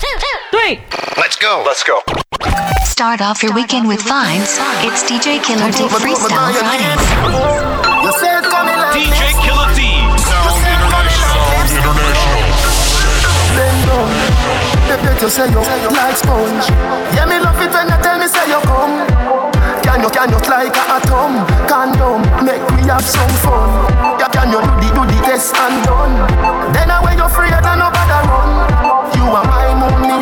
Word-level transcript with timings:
three. 0.00 0.80
Let's 1.16 1.36
go. 1.36 1.62
Let's 1.66 1.84
go. 1.84 2.00
Start 2.84 3.20
off 3.20 3.42
your 3.42 3.54
weekend 3.54 3.88
with 3.88 4.00
vibes. 4.00 4.58
It's 4.86 5.02
DJ 5.04 5.42
Killer 5.42 5.70
D 5.70 5.84
Freestyle 5.88 6.54
Fridays. 6.54 7.02
You 8.04 8.12
say 8.18 8.38
it 8.38 8.44
coming 8.44 8.76
like 8.76 8.94
DJ 8.94 9.34
Killer 9.42 9.70
D. 9.74 9.80
Sound 10.18 10.62
International. 10.62 11.54
bend 13.54 13.78
down. 13.86 14.08
The 14.88 14.96
better 15.02 15.30
say 15.30 15.50
you 15.50 15.60
like 15.90 16.16
sponge. 16.16 16.66
Yeah, 17.14 17.26
me 17.26 17.38
love 17.40 17.60
it 17.60 17.72
when 17.72 17.88
you 17.88 17.98
tell 18.02 18.18
me 18.18 18.26
say 18.28 18.46
you 18.48 18.60
come. 18.62 19.06
Can 19.82 20.02
you, 20.02 20.10
can 20.10 20.30
you 20.30 20.38
like 20.48 20.74
a 20.76 20.82
atom? 20.96 21.46
Condom, 21.68 22.22
make 22.44 22.62
we 22.70 22.82
have 22.88 23.04
some 23.04 23.30
fun. 23.42 23.70
Yeah, 24.18 24.28
can 24.28 24.50
you 24.50 24.60
do 24.60 24.72
the, 24.80 24.88
do 24.94 25.02
the 25.06 25.18
test 25.24 25.54
and 25.54 25.84
done? 25.84 26.14
Then 26.72 26.90
I 26.90 27.00
when 27.02 27.18
you 27.18 27.28
free 27.28 27.48
and 27.50 27.62
nobody 27.62 27.80
run. 27.80 27.93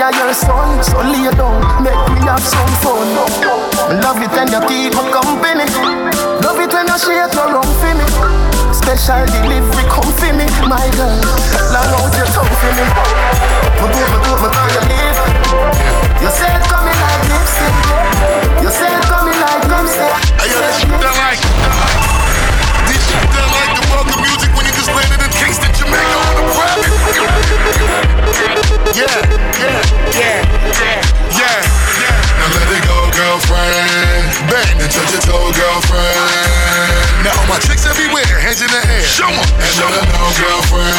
My 0.02 0.10
me 0.10 0.18
are 0.18 0.26
your 0.26 0.34
son. 0.34 0.82
So 0.82 0.98
lay 0.98 1.30
down, 1.38 1.62
make 1.79 1.94
we 2.10 2.18
have 2.26 2.43
some 2.43 2.74
fun. 2.82 3.06
Love 4.02 4.18
it 4.18 4.34
when 4.34 4.50
you 4.50 4.58
keep 4.66 4.98
me 4.98 5.02
company. 5.14 5.62
Love 6.43 6.58
it 6.58 6.74
when 6.74 6.90
you 6.90 6.98
share 6.98 7.30
no 7.30 7.54
wrong 7.54 7.70
for 7.79 7.94
me. 7.94 8.02
Special 8.74 9.22
delivery 9.30 9.86
come 9.86 10.10
for 10.18 10.34
me, 10.34 10.50
my 10.66 10.90
girl. 10.98 11.22
Long 11.70 11.86
out 12.02 12.10
your 12.18 12.26
tongue 12.34 12.50
for 12.50 12.72
me. 12.74 12.82
Me 12.82 13.86
do, 13.94 14.02
me 14.02 14.18
do, 14.26 14.32
me 14.43 14.48
call 14.50 14.74
you 14.74 14.82
leave. 14.90 15.18
You 16.18 16.30
say 16.34 16.50
it 16.50 16.66
coming 16.66 16.98
like 16.98 17.22
lipstick. 17.30 17.71
You 18.58 18.74
say 18.74 18.90
it 18.90 19.07
coming 19.07 19.38
like 19.38 19.71
lipstick. 19.71 20.10
Hey, 20.43 20.50
yo, 20.50 20.58
this 20.66 20.82
shit 20.82 20.98
done 20.98 21.14
like. 21.14 21.38
This 22.90 23.07
shit 23.07 23.22
done 23.30 23.50
like 23.54 23.71
the 23.79 23.86
welcome 23.86 24.18
music 24.18 24.50
when 24.58 24.66
you 24.66 24.74
just 24.74 24.90
landed 24.90 25.22
in 25.22 25.30
Kingston, 25.30 25.71
Jamaica 25.79 26.18
on 26.26 26.43
a 26.43 26.50
private. 26.58 26.90
Yeah, 28.93 29.32
girlfriend. 35.62 37.22
Now 37.22 37.38
all 37.38 37.46
my 37.46 37.58
chicks 37.62 37.86
everywhere, 37.86 38.27
hands 38.42 38.58
in 38.62 38.70
the 38.70 38.82
air. 38.82 39.06
Show 39.06 39.30
'em, 39.30 39.38
and 39.38 39.74
let 39.78 39.94
her 39.94 40.06
know, 40.10 40.27
girlfriend. 40.34 40.91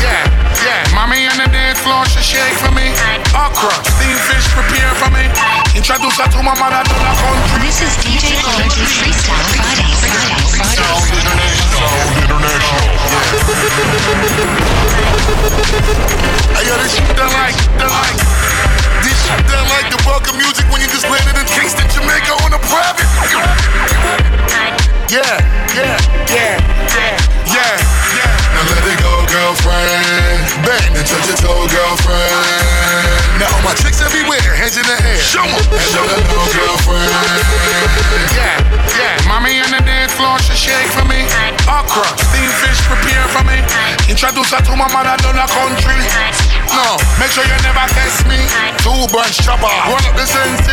Yeah, 0.00 0.24
yeah. 0.64 0.96
Mommy 0.96 1.28
on 1.28 1.36
the 1.36 1.48
dance 1.52 1.80
floor, 1.84 2.08
she 2.08 2.24
shake 2.24 2.56
for 2.56 2.72
me. 2.72 2.96
Okra, 3.36 3.76
steamed 3.84 4.22
fish, 4.28 4.48
prepare 4.56 4.92
for 4.96 5.10
me. 5.12 5.28
Introduce 5.76 6.16
her 6.16 6.28
to 6.32 6.40
my 6.40 6.56
mother, 6.56 6.80
to 6.88 6.96
the 7.04 7.12
country. 7.20 7.60
This 7.60 7.84
is 7.84 7.92
DJ 8.00 8.32
Killer 8.40 8.64
D 8.72 8.80
Freestyle 8.96 9.44
Fridays. 9.52 10.00
Fridays. 10.00 10.80
Sound 10.80 11.04
International. 11.20 11.84
Sound 11.84 12.16
International. 12.24 12.88
Hey, 16.56 16.64
yo, 16.64 16.74
this 16.80 16.96
shit 16.96 17.12
done 17.16 17.32
like, 17.36 17.58
done 17.76 17.92
like. 17.92 18.83
This 19.24 19.64
like 19.72 19.88
the 19.88 19.96
welcome 20.04 20.36
music 20.36 20.68
when 20.68 20.84
you 20.84 20.88
just 20.92 21.08
landed 21.08 21.32
in 21.40 21.46
Kingston, 21.48 21.88
Jamaica 21.88 22.36
on 22.44 22.52
a 22.52 22.60
private. 22.68 23.08
Yeah, 25.08 25.40
yeah, 25.72 25.96
yeah, 26.28 26.60
yeah, 27.48 27.76
yeah. 28.12 28.28
Now 28.52 28.68
let 28.68 28.84
it 28.84 29.00
go, 29.00 29.24
girlfriend. 29.32 30.44
Bang 30.64 30.92
and 30.92 31.06
touch 31.08 31.24
your 31.24 31.40
toe, 31.40 31.64
girlfriend. 31.72 33.40
Now 33.40 33.48
all 33.56 33.64
my 33.64 33.74
chicks 33.80 34.04
everywhere, 34.04 34.44
hands 34.54 34.76
in 34.76 34.84
the 34.84 34.92
air. 34.92 35.16
Show 35.20 35.44
and 35.44 35.72
let 35.72 36.04
her 36.04 36.24
know, 36.28 36.44
girlfriend. 36.52 37.08
Yeah, 38.36 38.60
yeah. 38.92 39.28
Mommy 39.28 39.56
on 39.64 39.72
the 39.72 39.80
dance 39.88 40.12
floor, 40.14 40.38
she 40.44 40.52
shake 40.52 40.92
for 40.92 41.04
me. 41.08 41.24
Okra, 41.64 42.04
steamed 42.04 42.23
fish, 42.64 42.80
prepare 42.88 43.26
for 43.28 43.44
me. 43.44 43.60
Introduce 44.08 44.50
her 44.52 44.62
to 44.64 44.72
my 44.76 44.88
mother, 44.92 45.16
to 45.20 45.30
the 45.32 45.46
country. 45.52 46.00
No, 46.72 46.96
make 47.20 47.30
sure 47.30 47.44
you 47.44 47.58
never 47.60 47.86
test 47.92 48.24
me. 48.24 48.40
Two 48.80 49.04
bunch 49.12 49.44
chopper, 49.44 49.68
run 49.68 50.04
up 50.08 50.16
the 50.16 50.26
sense. 50.26 50.64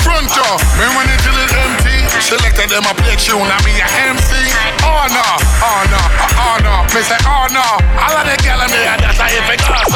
Front 0.00 0.28
door, 0.32 0.56
me 0.80 0.86
when 0.96 1.06
it 1.08 1.20
till 1.20 1.36
it's 1.36 1.52
empty. 1.52 2.03
Selected 2.20 2.70
them 2.70 2.84
a 2.86 2.94
play 2.94 3.16
tune, 3.16 3.46
I 3.46 3.58
be 3.66 3.74
a 3.78 3.86
MC. 4.10 4.30
Oh 4.86 5.06
no, 5.10 5.26
oh 5.62 5.82
no, 5.90 5.98
oh, 5.98 6.44
oh 6.44 6.56
no. 6.62 6.74
Me 6.94 7.02
say 7.02 7.18
oh 7.26 7.46
no, 7.50 7.66
all 7.98 8.14
of 8.14 8.24
the 8.26 8.36
girl 8.42 8.60
in 8.62 8.70
me 8.70 8.80
and 8.86 9.00
that's 9.02 9.18
how 9.18 9.28
if 9.28 9.48
it 9.50 9.60
goes. 9.60 9.90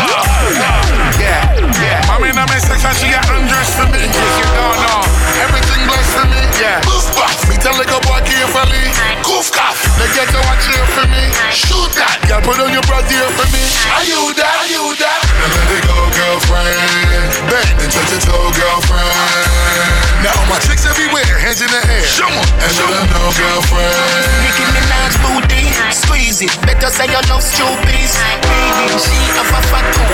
Yeah, 1.19 1.55
yeah. 1.79 2.03
Mommy 2.11 2.31
in 2.31 2.37
my 2.37 2.47
section, 2.59 2.91
she 2.99 3.09
got 3.11 3.27
undressed 3.31 3.75
for 3.79 3.87
me. 3.91 4.03
In 4.03 4.11
case 4.11 4.37
you 4.39 4.49
don't 4.55 4.79
know, 4.83 5.01
everything 5.41 5.83
blessed 5.87 6.13
for 6.15 6.27
me. 6.31 6.43
Yeah. 6.59 6.83
Buff, 7.15 7.35
me 7.51 7.57
tell 7.59 7.75
the 7.79 7.87
girl 7.87 8.03
boy 8.07 8.21
carefully. 8.27 8.85
Goof 9.27 9.51
cough, 9.51 9.79
they 9.99 10.11
get 10.15 10.29
to 10.31 10.41
watch 10.51 10.67
here 10.67 10.89
for 10.95 11.07
me. 11.11 11.23
Shoot 11.55 11.91
that, 11.99 12.23
girl 12.27 12.43
put 12.43 12.59
on 12.59 12.71
your 12.75 12.85
bra 12.87 13.03
here 13.07 13.31
for 13.35 13.47
me. 13.55 13.63
Are 13.95 14.07
you 14.07 14.35
that? 14.39 14.55
Are 14.63 14.71
you 14.71 14.85
that? 15.01 15.21
Now 15.39 15.49
let 15.55 15.71
it 15.75 15.83
go, 15.87 15.99
girlfriend. 16.13 17.31
Bang 17.51 17.79
and 17.79 17.91
touch 17.91 18.11
your 18.11 18.23
toe, 18.27 18.51
girlfriend. 18.55 20.19
Now 20.23 20.35
my 20.51 20.59
chicks 20.67 20.87
everywhere, 20.87 21.39
hands 21.39 21.63
in 21.63 21.71
the 21.71 21.83
air. 21.87 22.08
Show 22.09 22.27
'em, 22.27 22.47
and 22.65 22.73
let 22.79 22.89
her 22.89 23.07
know, 23.13 23.29
girlfriend. 23.37 23.95
Nicki 24.43 24.65
Minaj 24.75 25.15
booty, 25.23 25.63
squeeze 25.93 26.41
it. 26.43 26.53
Better 26.67 26.91
say 26.91 27.07
you 27.07 27.21
love 27.31 27.43
stupid. 27.43 28.11
Baby, 28.49 28.97
she 29.05 29.19
a 29.39 29.45
fat 29.71 29.87
too. 29.95 30.09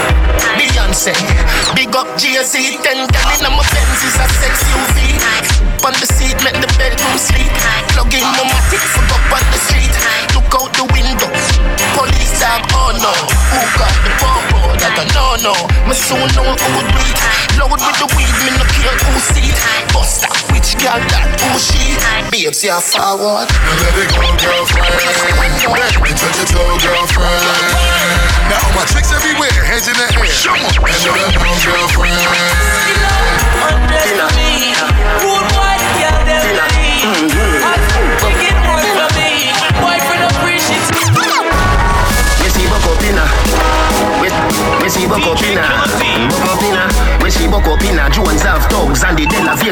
Beyonce, 0.59 1.15
big 1.75 1.95
up 1.97 2.09
Jay-Z. 2.19 2.55
Ten 2.83 3.07
gal 3.15 3.31
in 3.39 3.47
my 3.57 3.65
Benz 3.73 4.03
is 4.09 4.17
a 4.25 4.27
sex 4.41 4.55
UV. 4.75 4.97
On 5.87 5.93
the 6.01 6.07
seat, 6.17 6.37
make 6.45 6.59
the 6.61 6.71
bedroom 6.79 7.17
sleep. 7.19 7.53
Plug 7.93 8.13
in 8.15 8.25
my 8.37 8.45
matic, 8.51 8.85
fuck 8.95 9.11
up 9.15 9.33
on 9.37 9.45
the 9.53 9.59
street. 9.67 9.95
Look 10.35 10.53
out 10.59 10.73
the 10.75 10.85
window, 10.97 11.31
police 11.97 12.35
dog, 12.41 12.63
oh 12.75 12.91
no. 13.05 13.13
Who 13.53 13.61
got 13.79 13.95
the 14.05 14.11
bomb? 14.21 14.43
That 14.81 14.99
I 14.99 15.05
know, 15.15 15.37
no. 15.47 15.55
Me 15.89 15.95
soon 15.95 16.27
know 16.35 16.49
who 16.61 16.69
would 16.77 16.89
beat. 16.97 17.19
Load 17.59 17.71
with 17.71 17.99
the 18.01 18.09
weed, 18.17 18.35
me 18.45 18.51
no 18.59 18.65
care 18.75 18.97
who 19.05 19.13
see. 19.33 19.53
Bust 19.93 20.23
that, 20.23 20.37
which 20.53 20.73
girl 20.83 21.01
that, 21.13 21.29
who 21.41 21.59
she? 21.59 21.84
Babes, 22.31 22.65
yeah, 22.65 22.81
forward. 22.81 23.47
Now 23.47 23.77
let 23.79 23.95
it 23.95 24.11
go, 24.11 24.27
girlfriend. 24.41 24.91
Bang 24.99 25.95
and 26.03 26.19
touch 26.19 26.37
your 26.39 26.49
toe, 26.51 26.79
girlfriend. 26.83 27.45
Now 28.51 28.59
all 28.67 28.75
my 28.75 28.85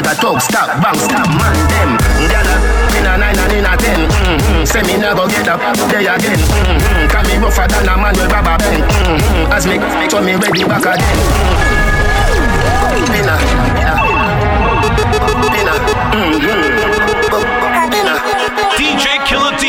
De 0.03 0.09
La 0.09 0.39
Stop, 0.39 0.67
bang, 0.81 0.99
stop, 0.99 1.27
man 1.39 1.55
them. 1.71 1.97
Gyal 2.27 2.83
a 3.13 3.17
nine 3.17 3.37
and 3.39 3.53
inna 3.53 3.77
ten. 3.77 4.09
Mm-hmm. 4.09 4.65
Say 4.65 4.81
me 4.83 4.99
go 4.99 5.27
get 5.27 5.47
up 5.47 5.59
there 5.89 5.99
again. 6.01 6.39
Mm-hmm. 6.39 7.07
Can 7.07 7.23
me 7.27 7.37
rougher 7.37 7.67
than 7.67 7.87
a 7.87 7.95
man 7.95 8.13
with 8.13 8.31
rubber 8.31 8.57
band. 8.57 8.83
Mm-hmm. 8.83 9.51
As 9.51 9.65
me 9.65 9.77
make 9.77 10.11
sure 10.11 10.21
me 10.21 10.35
ready 10.35 10.63
back 10.63 10.83
again. 10.83 11.17
Mm-hmm. 12.83 13.33
Mm-hmm. 16.13 16.73
DJ 18.75 19.05
Killer 19.25 19.55
D. 19.57 19.63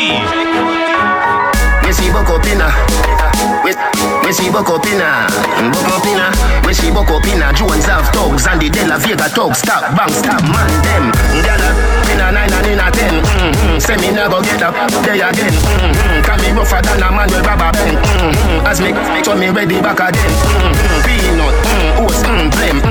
We 1.85 1.93
see 1.93 2.11
buck 2.11 2.29
up 2.29 2.45
inna. 2.45 3.34
When 3.65 4.29
she 4.29 4.51
buck 4.53 4.69
up 4.69 4.85
in 4.85 5.01
her, 5.01 5.25
buck 5.73 5.89
up 5.89 6.05
in 6.05 6.21
her. 6.21 6.29
When 6.61 6.75
she 6.75 6.93
buck 6.93 7.09
up 7.09 7.25
in 7.25 7.41
her, 7.41 7.49
Jones 7.49 7.85
have 7.89 8.05
thugs 8.13 8.45
and 8.45 8.61
the 8.61 8.69
De 8.69 8.85
La 8.85 9.01
Vega 9.01 9.25
thugs. 9.25 9.57
Stop, 9.57 9.89
bang, 9.97 10.13
stop, 10.13 10.37
man, 10.45 10.69
them. 10.85 11.09
Gala, 11.41 11.73
in 12.13 12.21
a 12.21 12.29
nine 12.29 12.53
and 12.53 12.67
in 12.69 12.77
a 12.77 12.93
ten. 12.93 13.25
Mm-hmm. 13.25 13.81
Say 13.81 13.97
me 13.97 14.13
never 14.13 14.37
get 14.45 14.61
up 14.61 14.77
there 15.01 15.17
again. 15.17 15.49
Mm-hmm. 15.49 16.21
Can 16.21 16.37
me 16.45 16.53
rougher 16.53 16.77
than 16.85 17.01
a 17.01 17.09
man 17.09 17.25
with 17.25 17.41
rubber 17.41 17.73
band. 17.73 17.97
Mm-hmm. 17.97 18.69
As 18.69 18.77
me, 18.77 18.93
make 18.93 19.25
sure 19.25 19.33
me 19.33 19.49
ready 19.49 19.81
back 19.81 19.97
again. 19.97 20.13
Mm-hmm. 20.13 21.01
Peanut, 21.01 21.55
mm, 21.65 22.05
oats, 22.05 22.21
mm-hmm. 22.21 22.45
mm, 22.45 22.53
blame. 22.53 22.84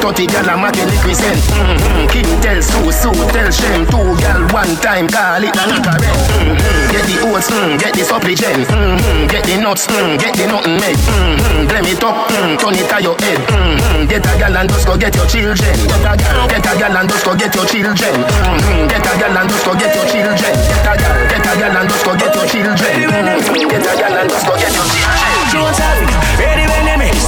30 0.00 0.26
gal 0.26 0.48
a 0.48 0.54
make 0.56 0.76
the 0.76 0.96
present. 1.00 1.40
Mm-hmm. 1.56 2.06
King 2.12 2.30
tell 2.40 2.60
Sue, 2.60 2.92
Sue 2.92 3.14
tell 3.32 3.50
Shem. 3.50 3.86
Two 3.88 4.14
gal 4.20 4.42
one 4.52 4.74
time 4.82 5.06
call 5.08 5.42
it 5.42 5.54
a 5.54 5.64
knockerhead. 5.68 6.18
Mm-hmm. 6.40 6.92
Get 6.92 7.04
the 7.06 7.16
oats, 7.28 7.48
mm, 7.50 7.78
get 7.78 7.92
the 7.94 8.04
supplicants. 8.04 8.68
Mm-hmm. 8.70 9.26
Get 9.28 9.44
the 9.44 9.56
nuts, 9.60 9.86
mm, 9.86 10.18
get 10.18 10.34
the 10.36 10.46
nothing 10.46 10.76
made. 10.80 10.96
Mm-hmm. 10.96 11.68
Blame 11.68 11.88
it 11.90 12.02
up, 12.04 12.16
mm, 12.30 12.58
turn 12.58 12.74
it 12.76 12.86
to 12.88 12.96
your 13.02 13.16
head. 13.20 13.40
Mm-hmm. 13.48 14.06
Get 14.08 14.26
a 14.26 14.32
gal 14.38 14.56
and 14.56 14.68
just 14.68 14.86
go 14.86 14.94
get 14.96 15.14
your 15.14 15.26
children. 15.26 15.56
Get 15.58 16.04
a 16.04 16.12
gal, 16.16 16.48
get 16.48 16.66
a 16.66 16.72
gal 16.78 16.96
and 16.96 17.08
just 17.08 17.24
go 17.24 17.32
get 17.36 17.54
your 17.54 17.66
children. 17.66 18.14
Mm-hmm. 18.20 18.88
Get 18.88 19.06
a 19.06 19.12
gal 19.18 19.36
and 19.36 19.48
just 19.50 19.64
go 19.66 19.72
get 19.74 19.94
your 19.94 20.06
children. 20.06 20.36
Get 20.38 20.86
a 20.86 20.92
gal, 20.96 21.14
get 21.26 21.46
a 21.46 21.52
gal 21.58 21.76
and 21.76 21.88
just 21.90 22.04
go 22.06 22.12
get 22.16 22.34
your 22.34 22.46
children. 22.46 22.76
Mm-hmm. 22.78 23.68
Get 23.68 23.84
a 23.84 23.92
gal 23.98 24.14
and 24.18 24.28
just 24.30 24.46
go 24.46 24.54
get 24.54 24.72
your 24.72 24.86
children. 24.86 25.40
Jones 25.50 25.78
Harvey, 25.82 26.06
ready 26.38 26.69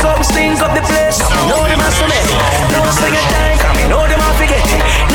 they 0.02 0.18
some 0.18 0.24
stink 0.24 0.60
up 0.60 0.74
the 0.74 0.82
place. 0.82 1.18
Know 1.46 1.62
them 1.70 1.80
as 1.80 1.94
it 2.02 3.26
time. 3.30 3.58
Come 3.58 3.78
in, 3.78 3.88
know 3.88 4.02
them 4.08 4.18
a 4.18 4.34
forget 4.34 4.66
it. 4.66 5.11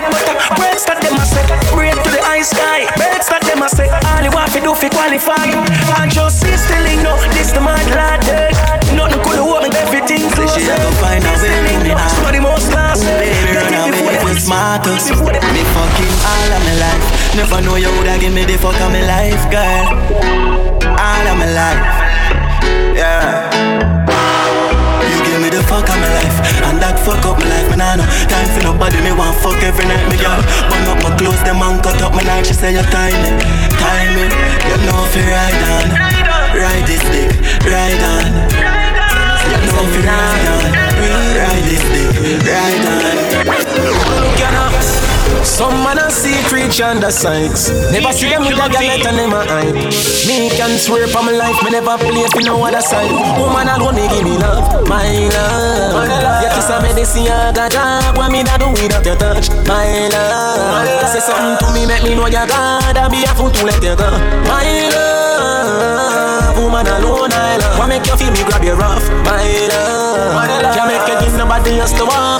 Bad, 0.00 0.58
words 0.58 0.84
that 0.86 0.98
them 1.02 1.14
a 1.14 1.24
say. 1.24 1.44
Break 1.74 1.94
to 1.94 2.10
the 2.10 2.22
high 2.22 2.42
sky. 2.42 2.86
Birds 2.98 3.28
that 3.30 3.42
them 3.46 3.62
a 3.62 3.68
say. 3.68 3.86
All 3.90 4.22
you 4.22 4.32
want 4.34 4.50
to 4.54 4.60
do 4.60 4.74
fi 4.74 4.88
qualify. 4.90 5.46
And 6.00 6.10
just 6.10 6.42
see 6.42 6.56
still 6.58 6.86
no. 7.02 7.14
This 7.34 7.52
the 7.52 7.62
mad 7.62 7.86
lad. 7.94 8.22
Nothing 8.94 9.22
could 9.22 9.38
me. 9.38 9.70
Everything 9.74 10.26
close. 10.34 10.54
she 10.54 10.66
go 10.66 10.90
find 10.98 11.22
a 11.22 11.32
way 11.38 11.58
me 11.62 11.90
no. 11.90 11.94
now. 11.94 12.32
The 12.34 12.40
most 12.40 12.70
class. 12.70 13.02
Baby, 13.04 13.54
run 13.54 13.74
away 13.74 14.18
with 14.26 14.42
the 14.42 15.40
Me 15.54 15.62
fucking 15.74 16.14
all 16.24 16.50
of 16.50 16.62
my 16.66 16.74
life 16.82 17.34
Never 17.36 17.60
know 17.62 17.76
you 17.76 17.90
woulda 17.94 18.18
give 18.18 18.32
me 18.32 18.44
the 18.44 18.56
fuck 18.58 18.80
of 18.80 18.90
my 18.90 19.02
life, 19.02 19.44
girl 19.50 19.86
All 20.98 21.26
of 21.26 21.38
my 21.38 21.50
life 21.52 22.03
fuck 27.04 27.20
up 27.28 27.36
my 27.36 27.44
life, 27.44 27.68
man, 27.68 27.84
I 27.84 28.00
know. 28.00 28.08
Time 28.32 28.48
for 28.56 28.64
nobody, 28.64 28.96
me 29.04 29.12
want 29.12 29.36
fuck 29.44 29.60
every 29.60 29.84
night, 29.84 30.00
me 30.08 30.16
girl 30.16 30.40
Burn 30.72 30.88
up 30.88 30.98
my 31.04 31.12
clothes, 31.20 31.42
them 31.44 31.60
and 31.60 31.78
cut 31.84 32.00
up 32.00 32.16
my 32.16 32.24
night 32.24 32.48
She 32.48 32.56
say 32.56 32.72
you 32.72 32.82
time 32.88 33.12
it, 33.12 33.36
time 33.76 34.16
You 34.64 34.76
know 34.88 35.04
if 35.04 35.12
you 35.12 35.24
ride 35.28 35.62
on. 35.76 35.86
Ride 36.56 36.86
this 36.88 37.04
dick, 37.12 37.30
ride 37.68 38.00
on. 38.00 38.24
You 39.44 39.58
know 39.68 39.84
if 39.84 39.92
you 39.92 40.02
ride 40.08 40.48
on. 40.48 40.64
Ride 41.36 41.64
this 41.68 41.84
dick, 41.92 42.14
ride 42.48 42.84
on. 42.88 43.34
Look 43.44 44.38
you 44.40 44.50
know. 44.50 45.03
Some 45.44 45.84
man 45.84 45.98
a 45.98 46.10
see 46.10 46.34
creature 46.48 46.84
under 46.84 47.10
sights. 47.10 47.70
Never 47.92 48.12
see 48.12 48.28
them 48.30 48.42
with 48.42 48.56
a 48.58 48.68
galette 48.68 49.06
and 49.06 49.18
them 49.18 49.32
a 49.32 49.44
hype. 49.44 49.74
Me 50.26 50.48
can 50.56 50.78
swear 50.78 51.06
for 51.06 51.22
my 51.22 51.32
life, 51.32 51.60
me 51.62 51.70
never 51.70 51.96
play 51.98 52.26
for 52.32 52.40
no 52.40 52.64
other 52.64 52.80
side. 52.80 53.10
Woman 53.38 53.68
alone 53.68 53.94
they 53.94 54.08
give 54.08 54.24
me 54.24 54.36
love, 54.38 54.88
my 54.88 55.28
love. 55.28 56.42
Your 56.42 56.50
kiss 56.50 56.70
a 56.70 56.80
medicine, 56.80 57.28
I 57.28 57.52
got 57.52 57.70
job. 57.72 58.16
What 58.16 58.32
me 58.32 58.42
da 58.42 58.56
do 58.56 58.72
without 58.72 59.04
your 59.04 59.16
touch, 59.16 59.50
my 59.68 60.08
love. 60.08 61.08
Say 61.12 61.20
something 61.20 61.56
to 61.60 61.66
me, 61.74 61.86
make 61.86 62.02
me 62.02 62.14
know 62.16 62.26
you're 62.26 62.46
God. 62.48 62.96
I 62.96 63.08
be 63.08 63.22
a 63.24 63.32
fool 63.36 63.50
to 63.50 63.64
let 63.66 63.82
you 63.84 63.94
go, 63.94 64.08
my 64.48 64.64
love. 64.96 66.56
Woman 66.56 66.86
alone, 66.88 67.32
I 67.32 67.58
love. 67.60 67.78
What 67.78 67.88
make 67.88 68.06
you 68.06 68.16
feel 68.16 68.32
me 68.32 68.42
grab 68.48 68.64
your 68.64 68.76
rough, 68.76 69.04
my 69.28 69.44
love. 69.68 70.74
Can't 70.74 70.88
make 70.88 71.06
you 71.06 71.20
give 71.20 71.36
nobody 71.36 71.78
else 71.78 71.92
to 71.92 72.04
walk. 72.06 72.33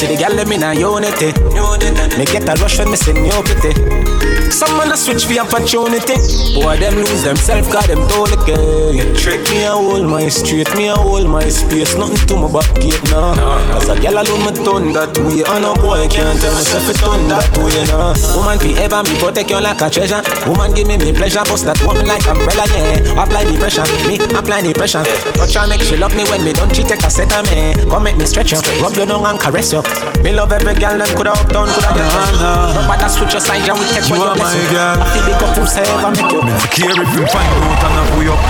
Love 0.00 0.08
city 0.08 0.22
gal 0.22 0.32
let 0.32 0.48
me 0.48 0.56
na 0.56 0.72
unity. 0.72 1.28
Eh. 1.28 2.16
Me 2.16 2.24
get 2.24 2.48
a 2.48 2.54
rush 2.62 2.78
when 2.78 2.90
me 2.90 2.96
sing 2.96 3.20
your 3.26 3.42
pity. 3.44 3.68
Eh. 3.68 4.50
Some 4.50 4.76
man 4.78 4.90
a 4.90 4.96
switch 4.96 5.28
for 5.28 5.36
opportunity. 5.38 6.16
Boy 6.56 6.76
them 6.80 6.96
lose 6.96 7.22
themself 7.22 7.68
cause 7.70 7.86
them 7.86 8.00
don't 8.08 8.32
care. 8.48 9.04
Trick 9.14 9.44
me 9.52 9.64
a 9.68 9.76
hold 9.76 10.08
my 10.08 10.26
street, 10.28 10.72
me 10.74 10.88
a 10.88 10.96
hold 10.96 11.28
my 11.28 11.46
space. 11.48 11.94
Nothing 11.96 12.26
to 12.28 12.34
my 12.40 12.48
back 12.48 12.66
gate 12.80 12.96
now. 13.12 13.36
Cause 13.76 13.88
a 13.92 14.00
gal 14.00 14.16
alone 14.16 14.40
me 14.48 14.52
turn 14.64 14.92
that 14.96 15.12
way. 15.20 15.44
And 15.44 15.68
a 15.68 15.72
boy 15.76 16.08
can't 16.08 16.40
tell 16.40 16.54
myself 16.56 16.88
it 16.88 16.96
turn 16.96 17.28
that 17.28 17.46
way 17.60 17.84
now. 17.92 18.16
Woman 18.34 18.56
be 18.56 18.72
ever 18.80 19.04
me 19.04 19.14
protect 19.20 19.50
you 19.52 19.60
like 19.60 19.84
a 19.84 19.92
treasure. 19.92 20.24
Woman 20.48 20.72
give 20.72 20.88
me 20.88 20.96
me 20.96 21.12
pleasure, 21.12 21.44
bust 21.44 21.68
that 21.68 21.76
woman 21.84 22.08
like 22.08 22.24
umbrella 22.24 22.64
yeah. 22.72 23.20
Apply 23.20 23.44
the 23.44 23.54
pressure, 23.60 23.84
me 24.08 24.16
apply 24.16 24.64
the 24.64 24.72
pressure. 24.72 25.04
Touch 25.36 25.54
her 25.60 25.68
make 25.68 25.84
she 25.84 26.00
love 26.00 26.16
me 26.16 26.24
when 26.32 26.40
me 26.40 26.56
don't 26.56 26.72
cheat 26.72 26.88
take 26.88 27.04
a 27.04 27.10
set 27.12 27.28
of 27.36 27.44
me. 27.52 27.76
Come 27.92 28.08
make 28.08 28.16
me 28.16 28.24
stretch 28.24 28.56
you, 28.56 28.60
rub 28.80 28.96
you 28.96 29.04
down 29.04 29.28
and 29.28 29.38
caress 29.38 29.76
you. 29.76 29.89
Me 30.22 30.32
love 30.32 30.52
every 30.52 30.74
girl 30.76 30.98
them 30.98 31.08
coulda 31.16 31.32
up 31.32 31.48
down 31.48 31.66
coulda 31.68 31.90
get 31.96 32.06
nah. 32.40 32.86
But 32.86 33.00
that's 33.00 33.16
switch 33.16 33.32
your 33.32 33.40
side, 33.40 33.64
yeah 33.64 33.74
we 33.74 33.84
take 33.88 34.04
what 34.10 34.20
you 34.20 34.28
are 34.28 34.36
bless 34.36 34.52
my 34.52 34.60
you. 34.60 34.68
girl. 34.70 34.96
I 35.00 35.06
feel 35.12 35.24
the 35.24 35.34
couple 35.40 35.66
say 35.66 35.84
ever 35.86 36.10
make 36.12 36.30
you. 36.30 36.40
Me 36.44 36.52
no 36.52 36.66
care 36.68 36.92
if 36.92 37.10
you 37.16 37.24
find 37.30 37.50
out 37.50 37.82
and 37.84 37.96
I 37.96 38.02
pull 38.12 38.30
up. 38.30 38.40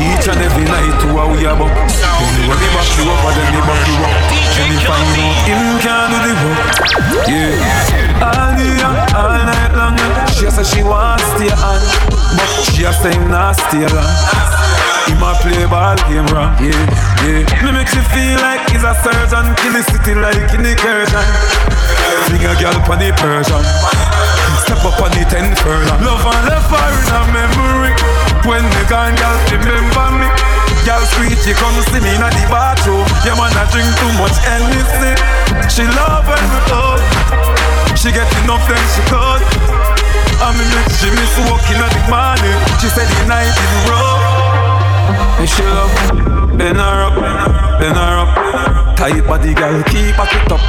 Each 0.00 0.26
and 0.26 0.40
every 0.42 0.66
night 0.66 0.94
to 1.00 1.06
how 1.14 1.30
we 1.30 1.46
are 1.46 1.54
buck 1.54 1.70
Anyway 1.70 2.56
me 2.58 2.68
back 2.74 2.90
you 2.98 3.06
up 3.06 3.24
and 3.24 3.34
then 3.38 3.48
me 3.54 3.60
back 3.62 3.82
you 3.86 3.96
up. 4.02 4.12
When 4.58 4.66
me 4.68 4.78
find 4.82 5.18
out 5.22 5.36
him 5.46 5.62
can 5.80 6.06
do 6.10 6.18
the 6.26 6.32
work. 6.42 6.60
Yeah. 7.30 8.24
All 8.24 8.50
day 8.58 8.74
and 8.82 8.98
all 9.14 9.38
night 9.48 9.72
long. 9.78 9.96
She 10.34 10.50
say 10.50 10.64
she 10.66 10.82
want 10.82 11.20
stay 11.38 11.50
on 11.54 11.80
But 12.36 12.50
she 12.74 12.84
a 12.84 12.92
say 12.92 13.14
him 13.14 13.30
not 13.30 13.56
long 13.72 14.63
Him 15.08 15.20
a 15.20 15.36
play 15.40 15.66
ball 15.68 15.96
game 16.08 16.24
wrong, 16.32 16.56
yeah, 16.60 16.72
yeah. 17.24 17.44
Me 17.60 17.70
make 17.76 17.92
you 17.92 18.04
feel 18.12 18.40
like 18.40 18.64
he's 18.72 18.84
a 18.84 18.96
surgeon. 19.04 19.52
Kill 19.60 19.72
the 19.76 19.82
city 19.84 20.14
like 20.16 20.48
in 20.56 20.64
the 20.64 20.72
curtain 20.76 21.28
Fling 22.26 22.44
a 22.48 22.56
girl 22.56 22.76
pon 22.88 22.98
the 22.98 23.12
Persian. 23.20 23.64
Step 24.64 24.80
up 24.80 24.96
on 25.04 25.12
the 25.12 25.24
ten 25.28 25.52
furlong. 25.60 26.00
Love 26.00 26.24
and 26.24 26.42
left 26.48 26.72
her 26.72 26.88
in 26.88 27.08
a 27.12 27.20
memory. 27.36 27.92
When 28.48 28.64
me 28.64 28.82
gone, 28.88 29.12
girl, 29.16 29.36
remember 29.52 30.08
me. 30.24 30.28
Girl 30.84 31.00
sweet, 31.16 31.40
you 31.48 31.56
come 31.56 31.76
see 31.92 32.00
me 32.00 32.12
in 32.12 32.20
the 32.20 32.44
bathroom. 32.52 33.04
Yeah, 33.24 33.36
man, 33.40 33.52
I 33.56 33.64
drink 33.72 33.88
too 33.96 34.12
much 34.20 34.36
anything 34.44 35.16
She 35.72 35.80
love 35.96 36.28
when 36.28 36.44
we 36.52 36.60
love 36.68 37.00
She 37.96 38.12
get 38.12 38.28
enough 38.44 38.60
then 38.68 38.84
she 38.92 39.00
cut. 39.08 39.40
I 40.44 40.52
me 40.52 40.64
make 40.76 40.92
she 41.00 41.08
miss 41.08 41.36
walking 41.48 41.80
at 41.80 41.88
the 41.88 42.04
morning. 42.12 42.58
She 42.80 42.88
said 42.92 43.08
the 43.08 43.24
night 43.32 43.48
is 43.48 43.88
rough 43.88 44.43
and 45.40 45.48
she 45.48 45.62
love 45.62 45.94
Bend 46.58 46.78
her 46.78 46.98
up, 47.06 47.16
bend 47.80 47.96
her 47.96 48.18
up 48.22 48.54
Tight 48.96 49.26
body 49.26 49.52
girl, 49.54 49.82
keep 49.90 50.16
back 50.16 50.30
it 50.32 50.52
up. 50.52 50.62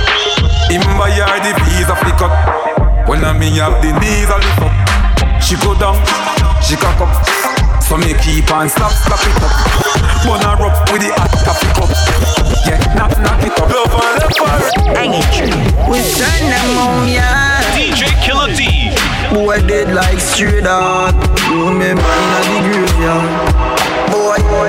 Him 0.65 0.81
buy 0.97 1.13
her 1.13 1.37
the 1.45 1.53
visa 1.61 1.95
flick 1.95 2.19
up. 2.25 2.33
When 3.07 3.23
I 3.23 3.37
me 3.37 3.53
have 3.61 3.77
the 3.85 3.93
knees 4.01 4.27
a 4.27 4.37
lift 4.41 4.65
up. 4.65 4.73
She 5.39 5.55
go 5.61 5.77
down, 5.77 5.93
she 6.65 6.75
cock 6.75 6.99
up. 6.99 7.13
So 7.85 7.97
me 7.97 8.17
keep 8.17 8.49
on 8.49 8.67
slap, 8.67 8.91
slap 8.91 9.21
it 9.21 9.37
up. 9.45 9.53
Bun 10.25 10.41
her 10.41 10.57
up 10.57 10.89
with 10.91 11.05
the 11.05 11.13
hot 11.13 11.29
coffee 11.45 11.69
cup 11.77 11.89
Yeah, 12.65 12.81
knock, 12.97 13.13
knock 13.21 13.45
it 13.45 13.53
up. 13.61 13.69
Love 13.69 13.93
her, 13.93 14.17
love 14.17 14.33
her. 14.41 15.91
We 15.91 15.99
send 16.01 16.49
them 16.49 16.65
home, 16.81 17.07
yeah. 17.07 17.61
DJ 17.77 18.09
Killer 18.25 18.49
D. 18.57 18.89
Boy 19.31 19.61
dead 19.67 19.93
like 19.93 20.19
straight 20.19 20.63
dog. 20.63 21.13
You 21.47 21.69
remember 21.69 22.01
in 22.01 22.29
the 22.33 22.59
graveyard 22.73 23.75
Boy, 23.77 23.84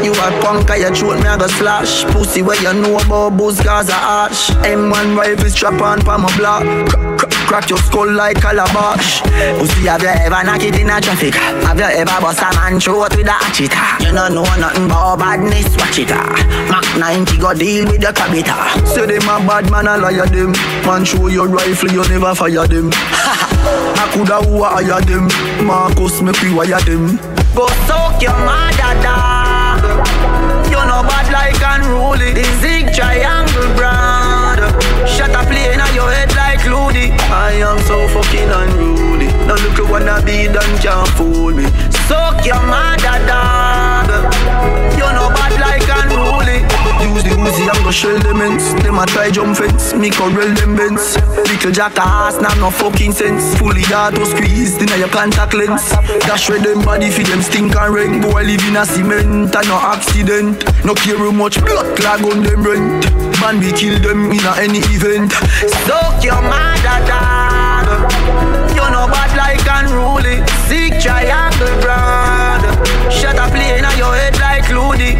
you 0.02 0.12
a 0.12 0.28
punk, 0.42 0.70
I 0.70 0.90
throat 0.90 1.20
me 1.22 1.28
I 1.28 1.36
go 1.38 1.46
slash. 1.46 2.04
Pussy 2.12 2.42
where 2.42 2.60
you 2.60 2.72
know 2.80 2.98
about 2.98 3.36
booze 3.36 3.60
cause 3.60 3.90
I 3.90 4.26
arch. 4.26 4.50
M1 4.66 5.16
rifle 5.16 5.50
strap 5.50 5.80
on 5.80 6.00
for 6.00 6.18
my 6.18 6.34
block. 6.36 6.64
Crack, 7.46 7.70
your 7.70 7.78
skull 7.78 8.12
like 8.12 8.40
calabash 8.42 9.20
Pussy 9.58 9.86
have 9.86 10.02
you 10.02 10.08
ever 10.08 10.42
knock 10.42 10.62
it 10.62 10.74
in 10.80 10.90
a 10.90 11.00
traffic? 11.00 11.32
Have 11.34 11.78
you 11.78 11.84
ever 11.84 12.20
bust 12.20 12.42
a 12.42 12.50
man 12.56 12.80
throat 12.80 13.14
with 13.16 13.26
a 13.26 13.30
hatchet 13.30 13.70
You 14.04 14.12
don't 14.12 14.34
know 14.34 14.42
nothing 14.58 14.86
about 14.86 15.20
badness, 15.20 15.76
watch 15.76 15.98
it 16.00 16.10
ah. 16.10 16.34
Mac 16.68 16.98
90 16.98 17.38
go 17.38 17.54
deal 17.54 17.86
with 17.86 18.00
the 18.00 18.08
cabita. 18.08 18.84
Say 18.84 19.06
them 19.06 19.22
a 19.30 19.38
bad 19.46 19.70
man, 19.70 19.86
I 19.86 19.96
liar 19.96 20.26
them. 20.26 20.52
Man 20.84 21.04
show 21.04 21.28
your 21.28 21.46
rifle, 21.46 21.90
you 21.92 22.02
never 22.08 22.34
fire 22.34 22.66
them. 22.66 22.90
I 22.92 24.10
coulda 24.12 24.42
who 24.42 24.64
hire 24.64 25.00
them. 25.02 25.28
Marcus 25.64 26.20
make 26.22 26.40
we 26.42 26.52
wire 26.52 26.80
them? 26.80 27.16
Go 27.54 27.68
soak 27.86 28.20
your 28.22 28.36
mother 28.42 28.76
bad 29.02 29.35
like 31.36 31.60
unruly. 31.74 32.32
The 32.32 32.46
zig 32.62 32.84
triangle 32.96 33.68
brand 33.76 34.64
Shut 35.14 35.32
a 35.40 35.42
plane 35.50 35.80
on 35.80 35.92
your 35.94 36.10
head 36.16 36.32
like 36.34 36.64
Looney 36.72 37.12
I 37.28 37.60
am 37.68 37.78
so 37.88 37.96
fucking 38.14 38.50
unruly. 38.60 39.28
Now 39.46 39.56
look 39.62 39.78
at 39.82 39.86
wanna 39.92 40.16
be 40.24 40.48
done 40.56 40.74
can't 40.84 41.08
fool 41.16 41.52
me. 41.58 41.66
Soak 42.08 42.44
your 42.50 42.62
mother 42.72 43.18
dog 43.28 44.08
You 44.98 45.08
know 45.16 45.28
bad 45.36 45.54
like 45.64 45.88
unruly 46.00 46.58
Use 47.06 47.22
the 47.22 47.30
Uzi 47.38 47.70
and 47.70 47.84
go 47.84 47.90
shell 47.90 48.18
them 48.18 48.40
ends. 48.40 48.74
Them 48.82 48.98
a 48.98 49.06
try 49.06 49.30
jump 49.30 49.56
fence, 49.56 49.94
me 49.94 50.10
corral 50.10 50.50
them 50.58 50.74
bends. 50.74 51.14
Little 51.46 51.70
jackass, 51.70 52.40
nah 52.40 52.54
no 52.58 52.70
fucking 52.70 53.12
sense. 53.12 53.54
Fully 53.58 53.86
auto 53.94 54.24
squeeze, 54.24 54.74
inna 54.82 54.96
your 54.96 55.08
contact 55.08 55.54
lens 55.54 55.88
Dash 56.26 56.50
with 56.50 56.62
them 56.62 56.82
body 56.82 57.10
fi 57.10 57.22
them 57.22 57.42
stink 57.42 57.76
and 57.76 57.94
rank 57.94 58.22
Boy 58.22 58.42
live 58.42 58.64
in 58.66 58.76
a 58.76 58.84
cement 58.84 59.54
and 59.54 59.68
no 59.68 59.78
accident. 59.78 60.64
No 60.84 60.94
care 60.94 61.16
how 61.18 61.30
much 61.30 61.60
blood 61.62 61.96
clog 61.96 62.24
on 62.26 62.42
them 62.42 62.62
rent. 62.66 63.06
Man 63.40 63.60
we 63.60 63.70
kill 63.70 64.00
them 64.00 64.32
in 64.32 64.44
a 64.44 64.52
any 64.58 64.82
event. 64.90 65.30
Soak 65.86 66.24
your 66.24 66.42
mother 66.42 66.98
dog 67.06 67.86
You 68.74 68.82
know 68.90 69.06
bad 69.06 69.30
like 69.38 69.62
unruly 69.62 70.42
Sick 70.66 70.98
triangle 71.00 71.70
brand 71.80 72.66
Shut 73.12 73.38
a 73.38 73.46
plane 73.54 73.84
on 73.84 73.96
your 73.96 74.14
head 74.14 74.34
like 74.40 74.68
Looney 74.70 75.14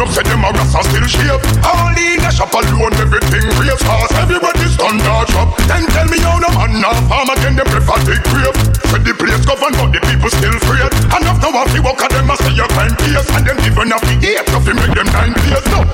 And 0.00 0.08
up 0.16 0.24
them 0.24 0.40
a 0.40 0.48
rasta 0.56 0.80
still 0.88 1.04
shape. 1.04 1.44
All 1.60 1.92
in 1.92 2.24
the 2.24 2.32
shop 2.32 2.56
alone, 2.56 2.96
everything 2.96 3.44
race 3.60 3.84
fast. 3.84 4.16
Everybody's 4.16 4.72
standard 4.72 5.28
shop. 5.28 5.52
Then 5.68 5.84
tell 5.92 6.08
me 6.08 6.16
how 6.24 6.40
no 6.40 6.48
man 6.56 6.80
now 6.80 6.96
farm 7.04 7.28
again, 7.28 7.52
them 7.60 7.68
prefer 7.68 8.00
take 8.08 8.24
grave. 8.32 8.56
Said 8.88 9.04
the 9.04 9.12
place 9.12 9.44
governed, 9.44 9.76
but 9.76 9.92
the 9.92 10.00
people 10.08 10.32
still 10.32 10.56
afraid. 10.56 10.88
And 11.04 11.20
after 11.28 11.52
what 11.52 11.68
walk 11.84 12.00
at 12.00 12.16
them, 12.16 12.32
I 12.32 12.34
say 12.40 12.56
your 12.56 12.64
crime 12.72 12.96
case. 12.96 13.28
And 13.28 13.44
them 13.44 13.60
even 13.60 13.92
have 13.92 14.00
the 14.00 14.16
eight, 14.24 14.48
so 14.48 14.56
fi 14.64 14.72
make 14.72 14.88
them 14.96 15.04
nine 15.12 15.36
days. 15.36 15.68
No. 15.68 15.84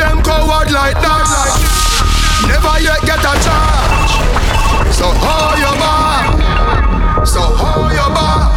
Them 0.00 0.24
coward 0.24 0.72
like 0.72 0.96
that. 1.04 1.28
Never 2.48 2.76
yet 2.80 3.04
get 3.04 3.20
a 3.20 3.34
charge. 3.44 4.16
So 4.96 5.12
how 5.12 5.60
you 5.60 5.72
bar? 5.76 7.28
So 7.28 7.44
how 7.44 7.84
you 7.84 8.08
bar? 8.16 8.48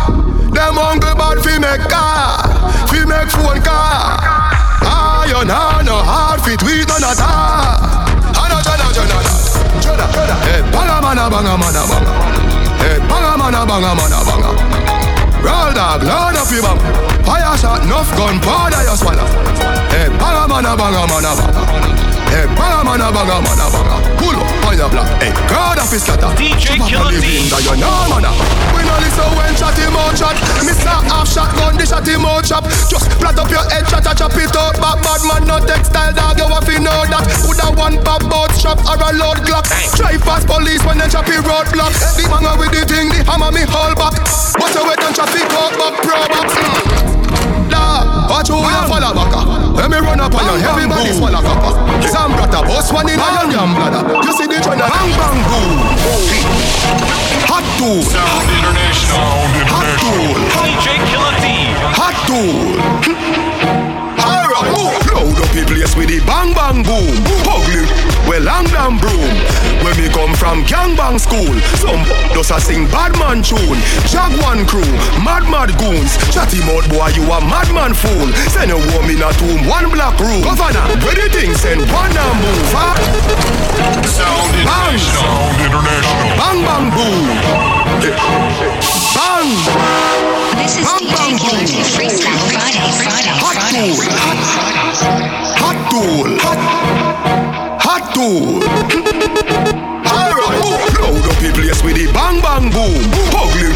Them 0.55 0.79
hungry 0.79 1.11
bad 1.19 1.43
fi 1.43 1.59
make 1.59 1.83
car, 1.91 2.47
fi 2.87 3.03
make 3.03 3.27
phone 3.27 3.59
car. 3.59 4.42
All. 7.01 7.09
Ana 8.37 8.61
jana 8.61 8.85
jana 8.93 9.17
jana 9.81 10.05
jana. 10.13 10.35
Hey, 10.45 10.61
banga 10.71 11.01
mana 11.01 11.29
banga 11.29 11.57
mana 11.57 11.81
banga. 11.89 12.11
Hey, 12.77 12.99
banga 13.09 13.37
mana 13.37 13.65
banga 13.65 13.95
mana 13.95 14.19
banga. 14.27 14.49
Roll 15.41 15.73
dog, 15.73 16.03
load 16.03 16.35
up 16.37 16.51
your 16.51 16.61
bum. 16.61 16.77
Fire 17.25 17.57
shot, 17.57 17.83
enough 17.83 18.09
gun, 18.15 18.39
powder 18.39 18.83
you 18.83 18.95
swallow. 18.95 19.27
Mana 20.53 20.77
banga 20.77 21.01
mana 21.09 21.33
banga. 21.33 21.65
Hey, 22.29 22.45
banga 22.53 22.85
mana 22.85 23.09
eh, 23.09 23.15
banga 23.17 23.41
mana 23.41 23.65
banga. 23.73 23.97
Pull 24.21 24.37
up, 24.37 24.45
fire 24.61 24.85
block. 24.85 25.09
Eh, 25.17 25.25
hey, 25.25 25.33
crowd 25.49 25.81
of 25.81 25.89
his 25.89 26.05
scatter. 26.05 26.29
DJ 26.37 26.77
Killer 26.77 27.09
D. 27.09 27.49
You 27.49 27.73
know, 27.81 28.05
man. 28.13 28.21
We 28.77 28.85
no 28.85 28.93
listen 29.01 29.33
when 29.33 29.49
chat 29.57 29.73
him 29.81 29.97
out 29.97 30.13
chat. 30.13 30.37
Mister 30.61 30.93
half 31.09 31.25
shot 31.25 31.49
gun, 31.57 31.73
the 31.73 31.89
shot 31.89 32.05
him 32.05 32.21
out 32.21 32.45
chop. 32.45 32.69
Just 32.85 33.09
flat 33.17 33.33
up 33.33 33.49
your 33.49 33.65
head, 33.73 33.89
chat, 33.89 34.05
chop 34.13 34.37
it 34.37 34.53
out. 34.53 34.77
Bad 34.77 35.01
bad 35.01 35.21
man, 35.25 35.41
no 35.49 35.57
textile 35.57 36.13
dog. 36.13 36.37
You 36.37 36.45
have 36.45 36.69
to 36.69 36.77
know 36.77 37.01
that. 37.01 37.25
Put 37.41 37.57
a 37.57 37.73
one 37.73 37.97
pop 38.05 38.21
boat 38.29 38.53
shop 38.53 38.77
or 38.85 39.01
a 39.01 39.09
load 39.09 39.41
glock. 39.49 39.65
Drive 39.97 40.21
past 40.21 40.45
police 40.45 40.85
when 40.85 41.01
they 41.01 41.09
chop 41.09 41.25
it 41.33 41.41
roadblock. 41.41 41.97
The 42.13 42.29
banger 42.29 42.61
with 42.61 42.77
the 42.77 42.85
thing, 42.85 43.09
the 43.09 43.25
hammer 43.25 43.49
me 43.49 43.65
hold 43.65 43.97
back. 43.97 44.21
Bust 44.53 44.77
your 44.77 44.85
wet 44.85 45.01
and 45.01 45.17
traffic 45.17 45.49
out 45.49 45.73
back 45.81 45.97
pro 46.05 46.21
box. 46.29 46.53
Da, 47.73 48.12
watch 48.29 48.49
who 48.49 48.57
you 48.59 48.81
follow 48.87 49.13
back. 49.13 49.33
Let 49.75 49.89
me 49.91 49.97
run 49.97 50.19
up 50.19 50.33
on 50.35 50.45
you, 50.47 50.65
everybody 50.65 51.11
swallow 51.13 51.41
copper. 51.41 51.73
Some 52.07 52.33
brother, 52.33 52.61
boss 52.67 52.91
one 52.91 53.09
in 53.09 53.19
a 53.19 53.27
young 53.33 53.51
young 53.51 53.71
bladder. 53.75 54.03
You 54.23 54.31
see 54.33 54.47
the 54.47 54.59
joint, 54.61 54.79
bang 54.79 55.11
bang 55.17 55.39
boom. 55.49 55.77
Hot 57.49 57.65
tool, 57.77 58.01
Sound 58.01 58.49
International. 58.49 59.43
hot 59.69 59.87
tool, 59.99 60.33
DJ 60.63 60.97
Killer 61.09 61.35
D. 61.43 61.45
hot 61.93 62.15
tool. 62.27 63.43
Alright, 64.23 64.71
move. 64.71 64.93
Load 65.13 65.37
up 65.43 65.49
the 65.53 65.63
place 65.67 65.93
with 65.95 66.09
the 66.09 66.19
bang 66.25 66.53
bang 66.53 66.81
boom. 66.83 67.13
Ugly, 67.45 67.82
well 68.33 68.43
long 68.43 68.65
damn 68.65 68.97
broom. 68.97 69.35
When 69.85 69.93
me 69.97 70.09
come 70.09 70.33
from 70.33 70.65
gangbang 70.65 71.19
school, 71.19 71.53
some 71.77 72.01
does 72.33 72.49
a 72.49 72.59
sing 72.59 72.87
bad 72.87 73.13
man 73.21 73.43
tune. 73.43 73.77
Jaguan 74.09 74.65
crew, 74.65 74.89
mad 75.21 75.45
mad 75.45 75.69
goons. 75.77 76.17
Chatty 76.33 76.59
mouth 76.65 76.87
boy, 76.89 77.13
you 77.13 77.23
a 77.29 77.37
madman 77.41 77.93
fool. 77.93 78.27
Send 78.49 78.71
a 78.71 78.77
woman 78.77 79.21
a 79.21 79.29
tomb, 79.37 79.67
one 79.69 79.89
black 79.93 80.17
room. 80.19 80.41
Governor, 80.41 80.81
where 81.05 81.13
the 81.13 81.29
thing 81.29 81.53
send 81.53 81.81
one 81.93 82.09
and 82.09 82.35
move. 82.41 82.73
Huh? 82.73 82.97
Sound 84.01 84.53
Bang. 84.65 84.97
Sound 84.97 85.61
International. 85.61 86.33
Bang 86.41 86.59
bang 86.65 86.89
boom. 86.89 87.25
Bang. 89.13 90.42
This 90.55 90.77
is 90.77 90.85
DJ 90.85 91.37
Killer 91.39 91.65
Freestyle 91.93 92.37
Friday, 92.53 92.85
Friday, 93.01 93.33
Hot 93.41 93.57
tool. 93.73 93.97
Hot 95.57 95.77
tool. 95.89 96.37
Hot 97.81 98.03
tool. 98.13 98.61
Alright, 100.05 100.61
load 101.01 101.25
up 101.25 101.37
the 101.41 101.49
place 101.53 101.81
with 101.83 101.95
the 101.95 102.05
bang 102.13 102.37
bang 102.41 102.69
boom. 102.69 103.01
Ugly, 103.33 103.73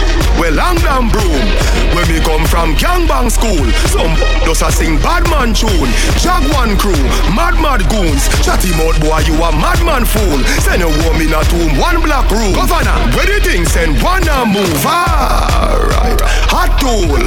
well 0.48 0.56
long 0.56 0.78
damn 0.78 1.10
broom. 1.10 1.48
When 1.96 2.08
we 2.08 2.20
come 2.20 2.46
from 2.46 2.76
gangbang 2.76 3.32
school, 3.32 3.66
some 3.92 4.14
does 4.46 4.62
a 4.62 4.72
sing 4.72 4.98
bad 5.00 5.24
man 5.30 5.54
tune. 5.54 5.92
Jaguan 6.20 6.78
crew, 6.78 6.98
mad 7.36 7.56
mad 7.60 7.84
goons. 7.90 8.28
Chatty 8.44 8.72
mouth 8.78 9.00
boy, 9.02 9.20
you 9.28 9.36
a 9.36 9.52
madman 9.52 10.06
fool. 10.06 10.40
Send 10.64 10.84
a 10.84 10.90
woman 11.04 11.34
a 11.34 11.44
tomb, 11.52 11.78
one 11.80 12.02
black 12.02 12.30
room. 12.32 12.54
Governor, 12.54 12.96
where 13.16 13.28
the 13.28 13.40
thing 13.44 13.66
send 13.66 14.02
one 14.02 14.28
and 14.28 14.54
move. 14.54 14.86
Alright, 14.86 16.22
hot 16.48 16.72
tool. 16.80 17.18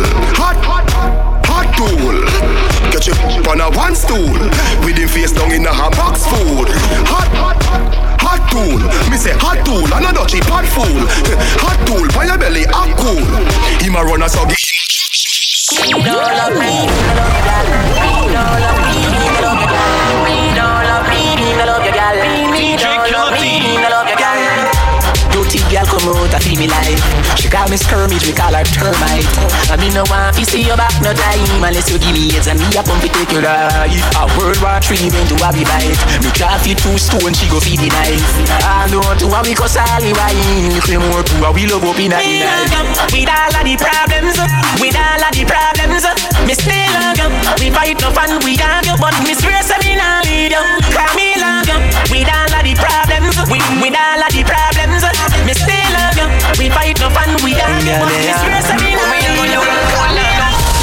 Hot, 0.40 0.56
hot, 0.64 0.88
hot 1.44 1.68
tool. 1.76 2.16
Catch 2.92 3.08
you 3.08 3.14
on 3.50 3.60
a 3.60 3.68
one 3.76 3.94
stool. 3.94 4.38
With 4.84 4.96
him 4.96 5.08
face 5.08 5.32
down 5.32 5.52
in 5.52 5.66
a 5.66 5.72
hot 5.72 5.96
box 5.96 6.24
food. 6.24 6.68
Hot, 7.08 7.28
hot, 7.36 7.62
hot 7.64 8.09
tool. 8.50 8.78
Me 9.10 9.16
say 9.16 9.32
hot 9.34 9.64
tool, 9.64 9.86
and 9.94 10.06
a 10.06 10.12
dutchy 10.12 10.40
pot 10.40 10.66
fool. 10.66 11.06
Hot 11.62 11.78
tool, 11.86 12.06
your 12.26 12.38
belly, 12.38 12.64
hot 12.70 12.94
cool. 12.98 13.24
Him 13.82 13.96
a 13.96 14.04
run 14.04 14.22
a 14.22 14.28
so 14.28 14.44
Don't 14.44 16.04
love 16.04 16.54
me, 16.58 16.89
She 27.36 27.48
call 27.48 27.68
me 27.68 27.76
skirmish, 27.76 28.26
we 28.26 28.32
call 28.32 28.52
her 28.54 28.64
termite. 28.64 29.26
I 29.70 29.76
mean 29.78 29.94
no 29.94 30.04
want 30.10 30.36
to 30.36 30.44
see 30.44 30.62
you 30.66 30.76
back 30.76 30.94
no 31.02 31.12
time 31.14 31.62
unless 31.62 31.90
you 31.90 31.98
give 31.98 32.14
me 32.14 32.34
AIDS 32.34 32.48
and 32.48 32.58
me 32.58 32.66
a 32.74 32.82
pump 32.82 33.04
it 33.04 33.12
take 33.14 33.30
your 33.32 33.42
life. 33.42 34.02
A 34.18 34.26
World 34.38 34.58
War 34.62 34.80
Three 34.82 35.10
when 35.10 35.26
to 35.30 35.36
have 35.44 35.54
bite. 35.54 36.00
Me 36.24 36.30
craft 36.34 36.66
it 36.66 36.78
two 36.78 36.98
stone, 36.98 37.32
she 37.34 37.46
go 37.48 37.60
feed 37.60 37.80
the 37.80 37.88
knife. 37.90 38.24
I 38.64 38.88
don't 38.90 39.18
to 39.20 39.26
have 39.34 39.46
me 39.46 39.54
cause 39.54 39.76
all 39.76 40.00
the 40.00 40.10
wine. 40.14 40.74
You 40.74 40.82
claim 40.82 41.02
more 41.10 41.22
to 41.22 41.34
a 41.46 41.50
we 41.52 41.66
love 41.66 41.84
up 41.84 41.98
in 41.98 42.10
night. 42.12 42.44
With 43.12 43.30
all 43.30 43.54
of 43.54 43.62
the 43.64 43.74
problems, 43.78 44.36
with 44.80 44.96
all 44.96 45.22
of 45.22 45.32
the 45.32 45.44
problems, 45.46 46.04
me 46.46 46.54
still 46.54 46.92
love 46.96 47.18
you. 47.18 47.28
We 47.58 47.68
fight 47.72 47.98
no 48.00 48.10
fun, 48.12 48.40
we 48.44 48.56
argue, 48.60 48.96
but 49.00 49.14
me 49.24 49.34
swear 49.34 49.62
say 49.62 49.78
me 49.82 49.96
nah 49.96 50.22
leave 50.24 50.52
you. 50.52 50.62
Cause 50.92 51.12
me 51.16 51.34
love 51.40 51.66
you. 51.66 51.78
With 52.10 52.30
all 52.30 52.52
of 52.52 52.62
the 52.64 52.74
problems, 52.76 53.36
with, 53.50 53.64
with 53.82 53.96
all 53.96 54.22
of 54.22 54.30
the 54.32 54.42
problems, 54.44 54.69
fight 56.74 56.96
no 57.00 57.08
fun, 57.10 57.30
we 57.42 57.54
argue, 57.58 57.98
but 57.98 58.08
me 58.08 58.32
swear 58.34 58.60
say 58.62 58.76
me 58.78 58.94
nah 58.94 59.20
leave 59.30 59.50
you. 59.50 59.60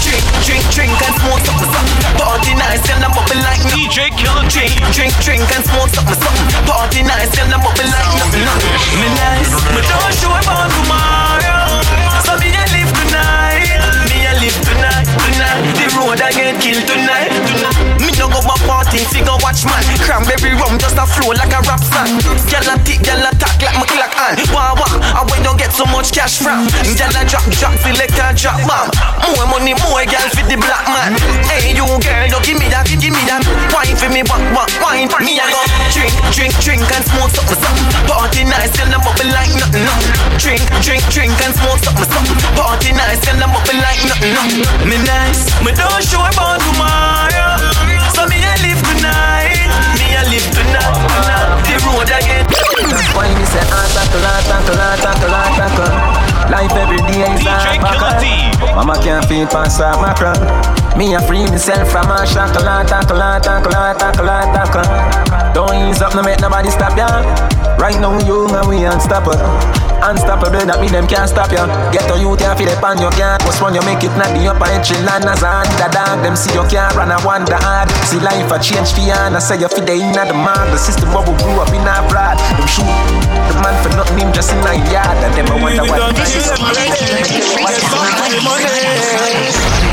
Drink, 0.07 0.23
drink, 0.45 0.63
drink 0.71 0.95
and 1.03 1.15
smoke 1.19 1.41
something, 1.43 1.67
something. 1.67 1.99
Party 2.15 2.53
nice 2.55 2.85
and 2.87 3.03
I'm 3.03 3.11
bubble 3.11 3.41
like 3.43 3.59
no. 3.67 3.75
DJ 3.75 4.07
Killer 4.15 4.47
Drink, 4.47 4.71
drink, 4.95 5.13
drink 5.19 5.43
and 5.51 5.63
smoke 5.67 5.91
something, 5.91 6.15
something. 6.15 6.47
Party 6.63 7.03
nice 7.03 7.33
and 7.35 7.51
I'm 7.51 7.59
bubble 7.59 7.83
like 7.83 8.11
nothing, 8.15 8.45
nothing. 8.47 8.71
Me 8.95 9.07
nice, 9.19 9.51
but 9.75 9.83
don't 9.83 10.13
show 10.15 10.31
about 10.31 10.71
tomorrow. 10.71 11.83
So 12.23 12.39
me 12.39 12.55
a 12.55 12.63
live 12.71 12.91
tonight, 12.95 13.83
me 14.07 14.17
a 14.25 14.33
live 14.39 14.59
tonight, 14.63 15.07
tonight. 15.11 15.63
The 15.75 15.85
road 15.99 16.19
I 16.23 16.31
get 16.31 16.55
killed 16.63 16.87
tonight, 16.87 17.31
tonight. 17.35 17.96
No 18.17 18.25
go 18.33 18.41
my 18.49 18.57
party, 18.65 19.05
figure 19.13 19.37
watch 19.45 19.61
man. 19.69 19.85
Cranberry 20.01 20.57
rum 20.57 20.81
just 20.81 20.97
a 20.97 21.05
flow 21.05 21.37
like 21.37 21.53
a 21.53 21.61
rap 21.69 21.79
song. 21.85 22.17
Gyal 22.49 22.65
a 22.65 22.75
tick, 22.81 23.05
gyal 23.05 23.21
a 23.21 23.29
talk 23.37 23.61
like 23.61 23.77
my 23.77 23.85
clock 23.85 24.09
on. 24.17 24.35
Wah 24.49 24.73
wah, 24.73 24.89
I 25.13 25.21
wait 25.29 25.45
don't 25.45 25.53
get 25.53 25.69
so 25.69 25.85
much 25.93 26.11
cash 26.11 26.41
from. 26.41 26.65
Gyal 26.97 27.13
a 27.13 27.21
drop, 27.29 27.45
drop, 27.61 27.77
select 27.77 28.17
a 28.17 28.33
drop 28.33 28.57
bomb. 28.65 28.89
More 29.21 29.45
money, 29.47 29.77
more 29.85 30.01
gyal 30.01 30.27
for 30.33 30.41
the 30.49 30.57
black 30.57 30.89
man. 30.89 31.13
Hey 31.45 31.77
you 31.77 31.85
girl, 31.85 32.25
you 32.25 32.39
give 32.41 32.57
me 32.57 32.67
that, 32.73 32.89
give 32.89 33.13
me 33.13 33.21
that. 33.29 33.45
Wine 33.69 33.93
for 33.93 34.09
me, 34.09 34.25
walk, 34.25 34.41
walk, 34.51 34.71
wine. 34.81 35.07
Me 35.21 35.37
I 35.37 35.45
go 35.53 35.61
drink, 35.93 36.13
drink, 36.33 36.53
drink 36.57 36.83
and 36.89 37.05
smoke 37.05 37.29
something, 37.31 37.59
something. 37.61 37.87
Party 38.09 38.43
nice 38.49 38.73
and 38.81 38.97
I'm 38.97 39.05
bubble 39.05 39.29
like 39.29 39.53
nothing, 39.55 39.85
nothing. 39.85 40.11
Drink, 40.41 40.65
drink, 40.81 41.03
drink 41.13 41.37
and 41.45 41.53
smoke 41.53 41.79
something, 41.85 42.09
something. 42.09 42.37
Party 42.57 42.97
nice 42.97 43.21
and 43.29 43.39
I'm 43.39 43.53
bubble 43.53 43.77
like 43.77 44.01
nothing, 44.09 44.33
nothing. 44.33 44.65
Me 44.89 44.97
nice, 45.05 45.53
me 45.61 45.69
don't 45.71 46.01
show 46.01 46.25
about 46.25 46.57
tomorrow. 46.65 47.86
So 48.17 48.25
me 48.25 48.41
a 48.41 48.49
live 48.65 48.81
tonight, 48.81 49.69
me 50.01 50.09
a 50.17 50.25
live 50.25 50.49
tonight, 50.49 50.89
tonight. 51.05 51.61
The 51.69 51.77
road 51.85 52.09
again. 52.09 52.49
Why 53.13 53.29
me 53.37 53.45
say 53.45 53.61
ah 53.69 53.85
tackle, 53.93 54.25
ah 54.25 54.41
tackle, 54.41 54.81
ah 54.81 54.97
tackle, 54.97 55.37
ah 55.37 55.53
tackle. 55.53 55.93
Life 56.49 56.73
every 56.73 56.97
day 57.05 57.29
is 57.29 57.45
DJ 57.45 57.77
a 57.77 58.09
D. 58.17 58.25
Mama 58.73 58.97
can't 59.05 59.23
feed 59.29 59.49
past 59.53 59.77
a 59.85 59.93
mackerel. 60.01 60.33
Me 60.97 61.13
a 61.13 61.21
free 61.29 61.45
myself 61.45 61.91
from 61.91 62.09
a 62.09 62.25
shackle, 62.25 62.65
tackle, 62.89 63.21
tackle, 63.37 63.69
tackle, 63.69 64.25
tackle. 64.25 65.53
Don't 65.53 65.77
ease 65.85 66.01
up, 66.01 66.15
no 66.15 66.23
make 66.23 66.41
nobody 66.41 66.71
stop 66.71 66.97
ya. 66.97 67.21
Right 67.77 68.01
now, 68.01 68.17
you 68.25 68.49
and 68.49 68.67
we 68.67 68.83
unstoppable. 68.85 69.37
Unstoppable, 69.97 70.61
that 70.69 70.77
mean 70.77 70.93
them 70.93 71.09
can't 71.09 71.25
stop 71.25 71.49
ya. 71.49 71.65
Get 71.89 72.05
to 72.05 72.15
you, 72.21 72.37
can't 72.37 72.53
feel 72.53 72.69
it 72.69 72.77
on 72.83 73.01
your 73.01 73.09
can't. 73.17 73.41
Post 73.41 73.61
you 73.65 73.81
make 73.81 74.05
it 74.05 74.13
not 74.13 74.29
the 74.31 74.45
upper 74.45 74.69
echelon 74.69 75.25
as 75.25 75.41
a 75.41 75.49
underdog. 75.65 76.21
Them 76.21 76.37
see 76.37 76.53
you 76.53 76.61
can't 76.69 76.93
run, 76.93 77.09
I 77.09 77.17
wonder 77.25 77.57
hard. 77.57 77.89
See 78.05 78.21
life 78.21 78.49
a 78.53 78.57
change 78.61 78.93
for 78.93 79.01
ya, 79.01 79.25
and 79.25 79.35
I 79.35 79.41
say 79.41 79.57
you 79.57 79.67
feel 79.67 79.83
the 79.83 79.97
inner 79.97 80.29
the 80.29 80.37
man. 80.37 80.69
The 80.69 80.77
system 80.77 81.09
what 81.11 81.25
we 81.25 81.33
grew 81.41 81.57
up 81.57 81.73
in 81.73 81.81
our 81.81 82.05
blood. 82.13 82.37
Them 82.37 82.69
shoot 82.69 82.85
the 82.85 83.55
man 83.59 83.75
for 83.81 83.89
nothing, 83.97 84.21
him 84.21 84.29
just 84.31 84.53
in 84.53 84.61
a 84.61 84.77
yard. 84.93 85.17
And 85.25 85.33
them 85.33 85.49
I 85.49 85.55
wonder 85.57 85.83
what. 85.89 86.13
This 86.13 86.45
is 86.45 86.45
DJ 86.53 86.93
Killer 86.93 87.23
D 87.25 87.41
Freestyle. 87.41 88.13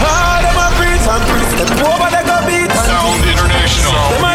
Ah, 0.05 0.45
them 0.45 0.59
a 0.61 0.67
preach 0.77 1.07
and 1.09 1.25
preach. 1.33 1.53
Them 1.57 1.81
over 1.89 2.09
they 2.13 2.25
go 2.29 2.37
beat 2.45 2.71
Sound. 2.77 3.25
International. 3.25 4.34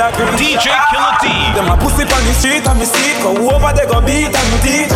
Grandmother 0.00 0.16
creep. 0.16 0.56
DJ 0.56 0.72
Killer 0.88 1.14
D. 1.20 1.26
Them 1.52 1.68
a 1.68 1.76
pussy 1.76 2.04
on 2.08 2.22
the 2.24 2.32
street 2.32 2.64
and 2.64 2.78
me 2.78 2.86
see 2.86 3.12
Go 3.20 3.36
over 3.36 3.72
they 3.76 3.84
go 3.84 4.00
beat 4.00 4.32
and 4.32 4.52
teach 4.64 4.92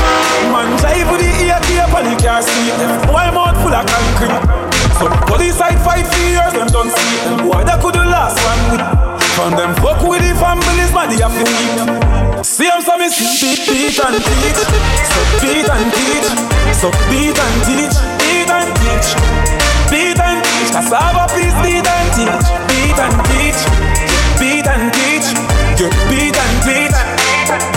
Man 0.49 0.77
drive 0.81 1.09
with 1.13 1.21
the 1.21 1.29
ear 1.45 1.61
tape 1.69 1.93
and 1.93 2.07
you 2.09 2.17
can't 2.17 2.45
see. 2.45 2.73
Them 2.81 2.93
Boy 3.09 3.29
mouth 3.33 3.57
full 3.61 3.75
of 3.75 3.85
concrete. 3.85 4.41
So 4.97 5.05
police 5.29 5.57
side 5.57 5.81
fight 5.85 6.07
for 6.09 6.21
years 6.25 6.53
them 6.53 6.69
don't 6.73 6.91
see. 6.91 7.17
Them 7.29 7.45
Boy 7.45 7.61
that 7.65 7.81
could 7.81 7.95
the 7.95 8.05
last 8.05 8.41
one 8.41 8.63
with 8.73 8.85
From 9.37 9.53
them 9.57 9.75
fuck 9.83 10.01
with 10.01 10.25
the 10.25 10.33
families 10.41 10.93
man 10.95 11.13
they 11.13 11.21
have 11.21 11.35
to 11.35 11.45
weak 11.45 12.45
See 12.45 12.69
them 12.69 12.81
so 12.81 12.97
me 12.97 13.09
see 13.09 13.61
beat, 13.69 13.93
beat 13.93 13.99
and 14.01 14.21
teach. 14.21 14.61
So 15.05 15.21
beat 15.41 15.69
and 15.69 15.89
teach. 15.93 16.29
So 16.77 16.89
beat 17.09 17.37
and 17.37 17.57
teach. 17.65 17.97
Beat 18.21 18.51
and 18.53 18.69
teach. 18.81 19.09
Beat 19.91 20.21
and 20.21 20.41
teach. 20.45 20.71
Cassava 20.73 21.25
please 21.33 21.57
beat 21.65 21.85
and 21.89 22.09
teach. 22.13 22.47
Beat 22.69 22.99
and 23.01 23.17
teach 23.29 24.04
Beat 24.65 24.73
and 24.81 24.93
teach. 24.97 25.29
Get 25.77 25.93
beat 26.09 26.33
and 26.33 26.57
teach. 26.65 26.97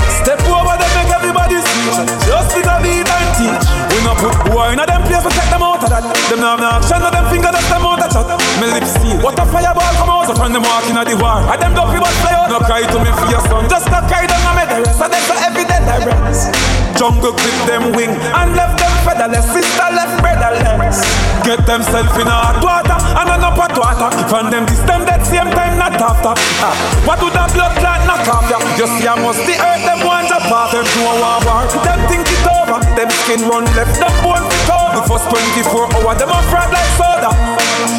Step 0.08 0.39
over 0.48 0.79
them 0.79 0.91
make 0.96 1.12
everybody 1.12 1.60
see. 1.60 1.91
Just 2.24 2.56
a 2.56 2.75
beat 2.79 3.03
and 3.03 3.27
teach. 3.36 3.67
We 3.91 4.00
no 4.08 4.15
put 4.15 4.32
boy 4.48 4.72
in 4.72 4.79
them 4.79 5.03
place 5.03 5.20
to 5.20 5.29
take 5.36 5.51
them 5.51 5.67
out 5.67 5.84
of 5.84 5.89
that. 5.91 6.08
Them 6.32 6.39
no 6.39 6.56
have 6.56 6.63
no 6.63 6.79
action, 6.79 7.03
no 7.03 7.12
them 7.12 7.27
finger 7.27 7.51
that's 7.51 7.67
them 7.67 7.84
out 7.84 8.00
of 8.00 8.08
chat. 8.08 8.24
Me 8.63 8.72
lips 8.72 8.96
seal, 9.03 9.20
what 9.20 9.36
a 9.36 9.44
fireball 9.44 9.94
come 10.00 10.10
out 10.10 10.27
So 10.32 10.34
from 10.34 10.53
them 10.53 10.63
walking 10.63 10.96
at 10.96 11.12
the 11.12 11.20
war. 11.20 11.44
And 11.44 11.60
them 11.60 11.75
dopey 11.75 12.00
but 12.00 12.15
fly 12.24 12.39
out. 12.39 12.48
No 12.48 12.60
cry 12.63 12.88
to 12.88 12.98
me 13.03 13.12
for 13.20 13.27
your 13.27 13.44
son 13.51 13.67
Just 13.67 13.91
a 13.91 14.00
cry 14.08 14.24
down 14.24 14.39
and 14.48 14.56
make 14.56 14.70
the 14.72 14.79
rest 14.88 15.01
And 15.03 15.12
them 15.12 15.24
so 15.27 15.36
every 15.44 15.67
day 15.67 15.84
the 15.84 16.08
rest 16.08 16.76
Jungle 16.97 17.29
clip 17.29 17.53
them 17.69 17.93
wing 17.93 18.09
And 18.33 18.57
left 18.57 18.81
them 18.81 18.89
featherless. 19.05 19.45
Sister 19.53 19.87
left 19.93 20.17
brotherless 20.17 21.05
Get 21.45 21.61
themself 21.69 22.09
in 22.17 22.25
a 22.25 22.33
hot 22.33 22.57
water 22.57 22.97
And 23.21 23.29
an 23.37 23.45
up 23.45 23.53
hot 23.53 23.77
water. 23.77 24.09
From 24.25 24.49
them 24.49 24.65
this 24.65 24.81
them 24.81 25.05
that 25.05 25.21
same 25.21 25.45
time 25.53 25.77
not 25.77 25.93
after. 25.93 26.33
Ah. 26.57 26.73
What 27.05 27.21
do 27.21 27.29
that 27.37 27.53
blood 27.53 27.77
clot 27.77 28.01
knock 28.09 28.25
off 28.25 28.49
ya 28.49 28.57
You 28.81 28.89
see 28.97 29.05
I 29.05 29.13
must 29.13 29.45
the 29.45 29.61
earth 29.61 29.85
them 29.85 30.09
want 30.09 30.25
to 30.33 30.41
pop 30.49 30.73
Them 30.73 30.89
do 30.89 31.05
a 31.05 31.13
war. 31.21 31.37
War 31.45 31.69
Them 31.85 32.01
think 32.09 32.25
it 32.33 32.41
over. 32.49 32.81
Them 32.97 33.09
skin 33.13 33.45
run 33.45 33.69
left 33.77 33.93
Them 34.01 34.09
bone 34.25 34.41
fit 34.49 34.65
over. 34.73 34.97
The 34.97 35.03
first 35.05 35.29
24 35.29 36.01
hour 36.01 36.17
Them 36.17 36.33
a 36.33 36.39
fraud 36.49 36.73
like 36.73 36.91
soda. 36.97 37.29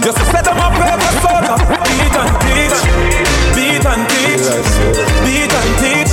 Just 0.03 0.19
set 0.35 0.43
them 0.43 0.59
up 0.59 0.75
paper 0.75 1.15
soda. 1.23 1.55
Beat 1.87 2.19
and 2.19 2.35
teach. 2.43 2.79
Beat 3.55 3.87
and 3.87 4.03
teach. 4.11 4.47
Beat 5.23 5.55
and 5.55 5.71
teach 5.79 6.08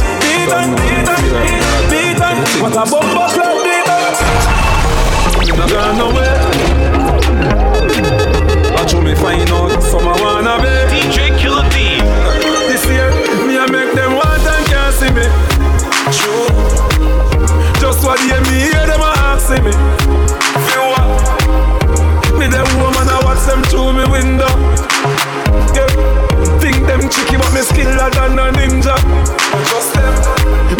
What 2.62 2.74
a 2.74 2.84
bumbo 2.90 3.28
club 3.34 3.64
beat 3.64 3.90
and 3.90 4.16
teach 5.40 5.56
Not 5.58 5.70
gone 5.70 5.98
nowhere 5.98 6.40
Watch 8.74 8.92
how 8.94 9.02
me 9.02 9.16
find 9.16 9.50
out 9.50 9.82
Some 9.82 10.08
I 10.08 10.22
wanna 10.22 10.58
be 10.62 11.10
DJ 11.10 11.36
this 12.76 12.86
year, 12.88 13.10
me 13.48 13.58
I 13.58 13.66
make 13.72 13.96
them 13.96 14.16
want 14.16 14.44
and 14.44 14.66
can't 14.68 14.94
see 14.94 15.10
me. 15.16 15.24
True. 16.12 16.50
Just 17.80 18.04
what 18.04 18.20
hear 18.68 18.86
them 18.86 19.00
me. 19.64 19.72
Feel 20.68 20.92
what? 20.92 21.08
Me 22.38 22.48
them 22.48 22.68
woman 22.82 23.08
I 23.08 23.22
watch 23.24 23.46
them 23.48 23.64
through 23.64 23.94
me 23.94 24.04
window. 24.12 24.75
Yeah. 27.06 27.12
Them 27.12 27.14
tricky 27.14 27.38
but 27.38 27.54
me 27.54 27.62
skiller 27.62 28.10
than 28.14 28.40
a 28.40 28.52
ninja. 28.52 28.96
Just 29.70 29.94
them. 29.94 30.14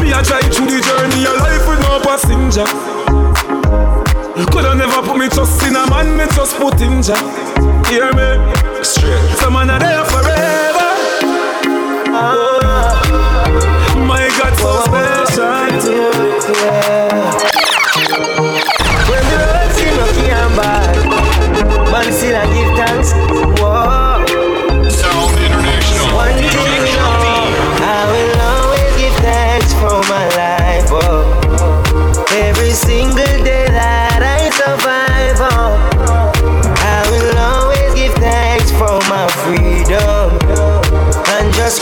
Me 0.02 0.12
a 0.12 0.22
drive 0.24 0.54
through 0.54 0.68
the 0.68 0.82
journey 0.82 1.26
of 1.26 1.38
life 1.38 1.68
with 1.68 1.80
no 1.82 2.00
passenger. 2.02 2.66
Coulda 4.52 4.76
never 4.76 5.02
put 5.08 5.18
me 5.18 5.30
trust 5.30 5.62
in 5.64 5.76
a 5.76 5.88
man, 5.90 6.18
me 6.18 6.26
just 6.36 6.58
put 6.58 6.82
in 6.82 7.04
ja. 7.04 7.16
Hear 7.90 8.12
me? 8.14 8.40
Straight. 8.84 9.38
Some 9.38 9.54
man 9.54 9.70
are 9.70 9.80
there 9.80 10.06
forever. 10.06 10.90
Oh, 12.18 12.90
My 14.08 14.28
God, 14.38 14.56
so 14.58 14.82
special. 14.86 15.46
When 19.10 19.26
the 19.30 19.70
seem 19.74 19.98
rocky 19.98 20.30
and 20.32 20.56
bad, 20.56 20.96
man 21.92 22.12
still 22.12 22.36
I 22.36 22.46
give 22.54 22.76
thanks. 22.78 23.14
Whoa. 23.62 23.75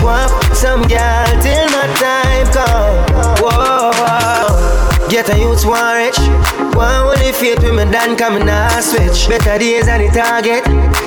Walk 0.01 0.31
some 0.55 0.81
girl 0.87 1.27
till 1.43 1.67
my 1.69 1.85
time 1.99 2.47
come. 2.51 3.03
Whoa. 3.43 5.09
Get 5.09 5.29
a 5.29 5.37
youth 5.37 5.65
one 5.65 5.95
rich. 5.95 6.17
One 6.75 7.13
only 7.13 7.31
faith 7.31 7.61
me 7.61 7.85
done 7.91 8.15
coming 8.15 8.49
a 8.49 8.81
switch. 8.81 9.29
Better 9.29 9.59
days 9.59 9.85
than 9.85 10.01
the 10.01 10.09
target. 10.09 10.63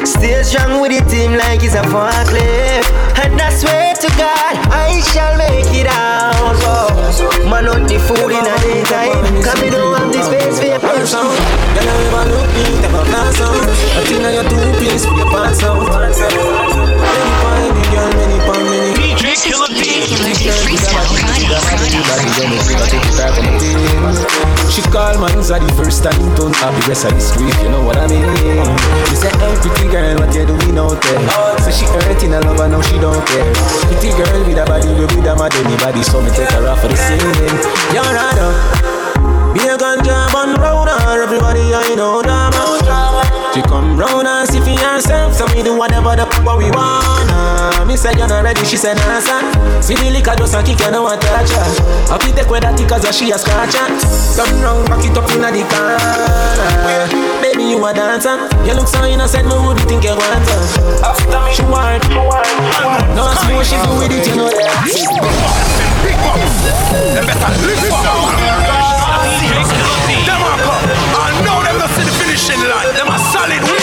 Stay 0.07 0.43
strong 0.43 0.81
with 0.81 0.93
the 0.93 1.03
team 1.11 1.33
like 1.33 1.65
it's 1.65 1.75
a 1.75 1.83
forklift. 1.89 2.89
And 3.25 3.41
I 3.41 3.51
swear 3.51 3.95
to 3.95 4.09
God, 4.17 4.55
I 4.71 5.01
shall 5.13 5.37
make 5.37 5.73
it 5.75 5.89
out. 5.89 6.55
Oh, 6.63 7.49
man, 7.51 7.65
not 7.65 7.89
the 7.89 7.99
food 7.99 8.31
in 8.31 8.45
a 8.45 8.57
daytime. 8.61 9.43
Come 9.43 9.61
me 9.61 9.71
don't 9.71 9.99
have 9.99 10.13
this 10.13 10.27
space 10.27 10.61
for 10.61 10.67
your 10.67 10.81
person. 10.81 11.25
Girl, 11.25 11.89
I 11.89 11.97
ever 12.07 12.25
look 12.31 12.49
neat, 12.55 12.85
ever 12.85 13.05
class 13.11 13.41
out 13.41 13.57
I 13.97 14.05
think 14.05 14.23
now 14.23 14.31
you're 14.31 14.49
two 14.49 14.79
piece 14.79 15.05
for 15.05 15.17
your 15.17 15.31
pants 15.31 15.63
out 15.65 17.36
This 19.37 19.45
is 19.45 19.53
Killer 19.53 19.69
Friday. 23.13 23.53
She 24.73 24.81
call 24.89 25.13
man's 25.21 25.51
are 25.51 25.61
the 25.61 25.69
first 25.77 26.03
time 26.03 26.17
Don't 26.37 26.57
have 26.57 26.73
the 26.73 26.89
rest 26.89 27.05
of 27.05 27.13
the 27.13 27.21
street, 27.21 27.53
you 27.61 27.69
know 27.69 27.85
what 27.85 27.99
I 27.99 28.09
mean 28.09 28.25
You 28.25 29.17
say, 29.17 29.29
hey 29.37 29.53
pretty 29.61 29.89
girl, 29.93 30.17
what 30.17 30.35
you 30.35 30.47
doing 30.49 30.79
out 30.79 30.97
there? 31.01 31.21
So 31.61 31.71
she 31.71 31.85
hurting 31.85 32.33
a 32.33 32.41
lover, 32.41 32.69
now 32.69 32.81
she 32.81 32.97
don't 32.99 33.21
care 33.29 33.53
Pretty 33.93 34.17
girl 34.17 34.41
with 34.41 34.57
a 34.57 34.65
body, 34.65 34.89
with 34.97 35.13
a 35.13 35.35
mad 35.37 35.53
anybody 35.61 36.03
So 36.03 36.21
me 36.21 36.31
take 36.33 36.49
her 36.57 36.69
off 36.69 36.81
for 36.81 36.89
the 36.89 36.97
scene. 36.97 37.21
You're 37.93 38.09
right 38.09 38.41
up 38.41 38.57
Be 39.53 39.69
a 39.69 39.77
ganja 39.77 40.33
round 40.33 40.89
her 40.89 41.23
Everybody 41.23 41.75
I 41.75 41.95
know 41.95 42.25
out 42.25 43.16
She 43.57 43.63
come 43.63 43.97
round 43.97 44.29
and 44.29 44.45
see 44.45 44.61
for 44.61 44.77
herself 44.85 45.33
So 45.33 45.49
we 45.57 45.65
do 45.65 45.73
whatever 45.73 46.13
the 46.13 46.29
fuck 46.29 46.61
we 46.61 46.69
wanna 46.77 47.33
ah, 47.33 47.85
Me 47.89 47.97
say 47.97 48.13
you're 48.13 48.29
not 48.29 48.45
ready, 48.45 48.61
she 48.69 48.77
said 48.77 49.01
nah 49.09 49.17
son 49.17 49.49
See 49.81 49.97
the 49.97 50.13
liquor 50.13 50.37
just 50.37 50.53
a 50.53 50.61
kick 50.61 50.77
you 50.77 50.93
know 50.93 51.09
what 51.09 51.25
touch 51.25 51.49
her 51.57 51.65
Happy 52.13 52.37
take 52.37 52.53
with 52.53 52.61
that 52.69 52.77
cause 52.85 53.09
she 53.17 53.33
a 53.33 53.39
scratch 53.41 53.73
her 53.73 53.89
Come 54.37 54.61
round, 54.61 54.85
back 54.93 55.01
it 55.09 55.17
up 55.17 55.25
inna 55.33 55.49
the 55.49 55.65
corner. 55.73 55.97
Baby 57.41 57.73
you 57.73 57.81
a 57.81 57.97
dancer. 57.97 58.37
You 58.69 58.77
look 58.77 58.93
so 58.93 59.01
innocent, 59.09 59.49
me 59.49 59.57
wouldn't 59.57 59.89
think 59.89 60.05
you 60.05 60.13
want 60.13 60.45
her? 60.53 60.61
After 61.01 61.41
me, 61.41 61.57
she 61.57 61.65
want 61.65 62.05
No 63.17 63.25
what 63.33 63.65
she 63.65 63.81
do 63.81 63.89
with 63.97 64.13
it, 64.13 64.29
you 64.29 64.37
know 64.37 64.53
that. 64.53 64.69
Box. 66.21 66.45
Them 66.93 67.25
better 67.25 67.57
live 67.65 67.81
it 67.89 68.86
Them. 69.27 70.41
I 71.19 71.35
know 71.45 71.59
them 71.67 71.79
not 71.79 71.91
see 71.91 72.05
the 72.05 72.15
finishing 72.15 72.61
line. 72.63 72.95
Them 72.95 73.09
a 73.09 73.19
solid 73.19 73.76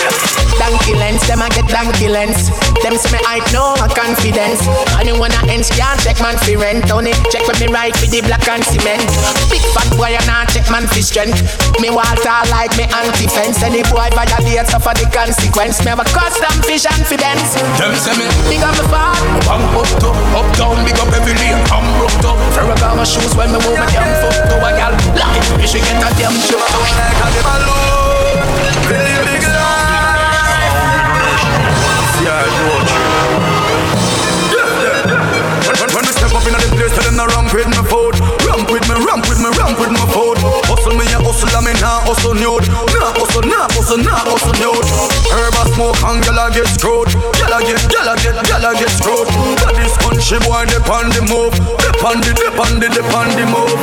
waste. 0.84 0.94
Donkey 0.94 1.00
lens, 1.00 1.28
them 1.28 1.42
a 1.42 1.50
get 1.50 1.68
donkey 1.68 2.08
lens. 2.08 2.50
Them 2.84 2.98
say 2.98 3.12
me 3.12 3.20
height 3.24 3.46
no 3.54 3.74
a 3.80 3.88
confidence. 3.88 4.62
I 4.96 5.04
don't 5.04 5.20
wanna 5.20 5.40
ends 5.48 5.70
can't 5.70 6.00
check 6.02 6.20
man 6.20 6.38
fi 6.44 6.56
rent. 6.56 6.92
Only 6.92 7.14
check 7.32 7.48
with 7.48 7.60
me 7.60 7.68
right 7.68 7.96
for 7.96 8.08
the 8.08 8.22
black 8.22 8.48
and 8.48 8.64
cement. 8.64 9.04
Big 9.48 9.64
fat 9.72 9.88
boy 9.96 10.12
and 10.12 10.26
not 10.28 10.50
check 10.50 10.68
man 10.70 10.88
fi 10.88 11.02
strength. 11.02 11.40
Me 11.80 11.90
Walter 11.90 12.40
like 12.52 12.76
me 12.76 12.84
anti 12.92 13.28
fence. 13.28 13.64
Any 13.64 13.84
boy 13.88 14.10
violate 14.12 14.68
suffer 14.68 14.94
the 14.96 15.08
consequence. 15.08 15.80
Me 15.84 15.96
have 15.96 16.04
a 16.04 16.08
custom 16.12 16.52
vision 16.68 17.00
fi 17.08 17.16
Benz. 17.16 17.56
Them 17.80 17.96
say 17.96 18.16
me. 18.20 18.28
Big 18.52 18.64
up 18.64 18.76
my 18.76 18.84
fat. 18.92 19.20
Bang 19.48 19.64
up 19.72 19.88
to, 20.04 20.10
up 20.36 20.48
down, 20.60 20.84
big 20.84 21.00
up 21.00 21.12
every 21.16 21.36
lane. 21.40 21.60
I'm 21.72 21.88
rocked 22.00 22.28
up. 22.28 22.38
Ferragamo 22.52 23.08
shoes 23.08 23.32
when 23.36 23.52
me 23.56 23.60
move 23.64 23.80
my 23.80 23.88
damn 23.88 24.12
foot 24.20 24.36
to 24.52 24.56
a 24.60 24.70
gal. 24.76 24.94
Like 25.16 25.48
me 25.56 25.66
she 25.68 25.80
get 25.80 26.04
a 26.04 26.10
damn 26.20 26.36
joke. 26.44 26.68
Like 27.00 27.24
a 27.24 27.54
They 36.74 36.90
tell 36.90 37.06
them 37.06 37.22
to 37.22 37.26
ramp 37.30 37.54
with 37.54 37.70
my 37.70 37.84
food. 37.86 38.18
Ramp 38.46 38.68
with 38.74 38.86
me, 38.90 38.96
ramp 39.06 39.24
with 39.30 39.40
me, 39.40 39.50
ramp 39.58 39.78
with 39.78 39.94
my 39.94 40.06
food. 40.10 40.38
Hustle 40.66 40.98
me, 40.98 41.06
I 41.06 41.22
hustle, 41.22 41.54
I 41.54 41.62
mean, 41.62 41.78
nah, 41.78 42.02
hustle 42.10 42.34
nude. 42.34 42.66
Nah, 42.94 43.14
hustle, 43.14 43.46
nah, 43.46 43.70
hustle, 43.74 44.02
nah, 44.02 44.26
hustle 44.26 44.58
nude. 44.58 44.88
Herb 45.30 45.54
a 45.54 45.64
smoke 45.74 46.02
and 46.02 46.20
gal 46.26 46.40
a 46.42 46.50
get 46.50 46.68
screwed. 46.68 47.10
Gal 47.38 47.54
a 47.54 47.60
get, 47.62 47.78
gal 47.94 48.10
a 48.10 48.14
get, 48.18 48.38
gal 48.50 48.66
a 48.66 48.72
get 48.74 48.90
screwed. 48.90 49.30
Got 49.62 49.78
this 49.78 49.94
country 50.02 50.40
boy, 50.42 50.66
they 50.66 50.82
on 50.90 51.14
the 51.14 51.22
move. 51.30 51.54
They 51.78 51.94
on 52.02 52.18
the, 52.26 52.32
they 52.34 52.50
on 52.58 52.74
the, 52.82 52.88
they 52.90 53.06
on 53.06 53.30
the 53.38 53.46
move. 53.46 53.78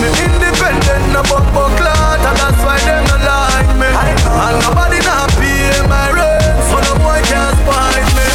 Me 0.00 0.08
independent, 0.24 1.04
no 1.12 1.20
buck 1.28 1.44
buck 1.52 1.76
lot, 1.76 2.24
and 2.24 2.36
that's 2.40 2.60
why 2.64 2.80
them 2.88 3.04
no 3.04 3.16
like 3.20 3.72
me. 3.76 3.88
And 3.88 4.56
nobody 4.64 4.98
not 5.04 5.28
pay 5.36 5.76
my 5.92 6.08
rent, 6.16 6.56
so 6.72 6.76
no 6.88 6.92
boy 7.04 7.20
can't 7.28 7.52
spite 7.60 8.08
me. 8.16 8.26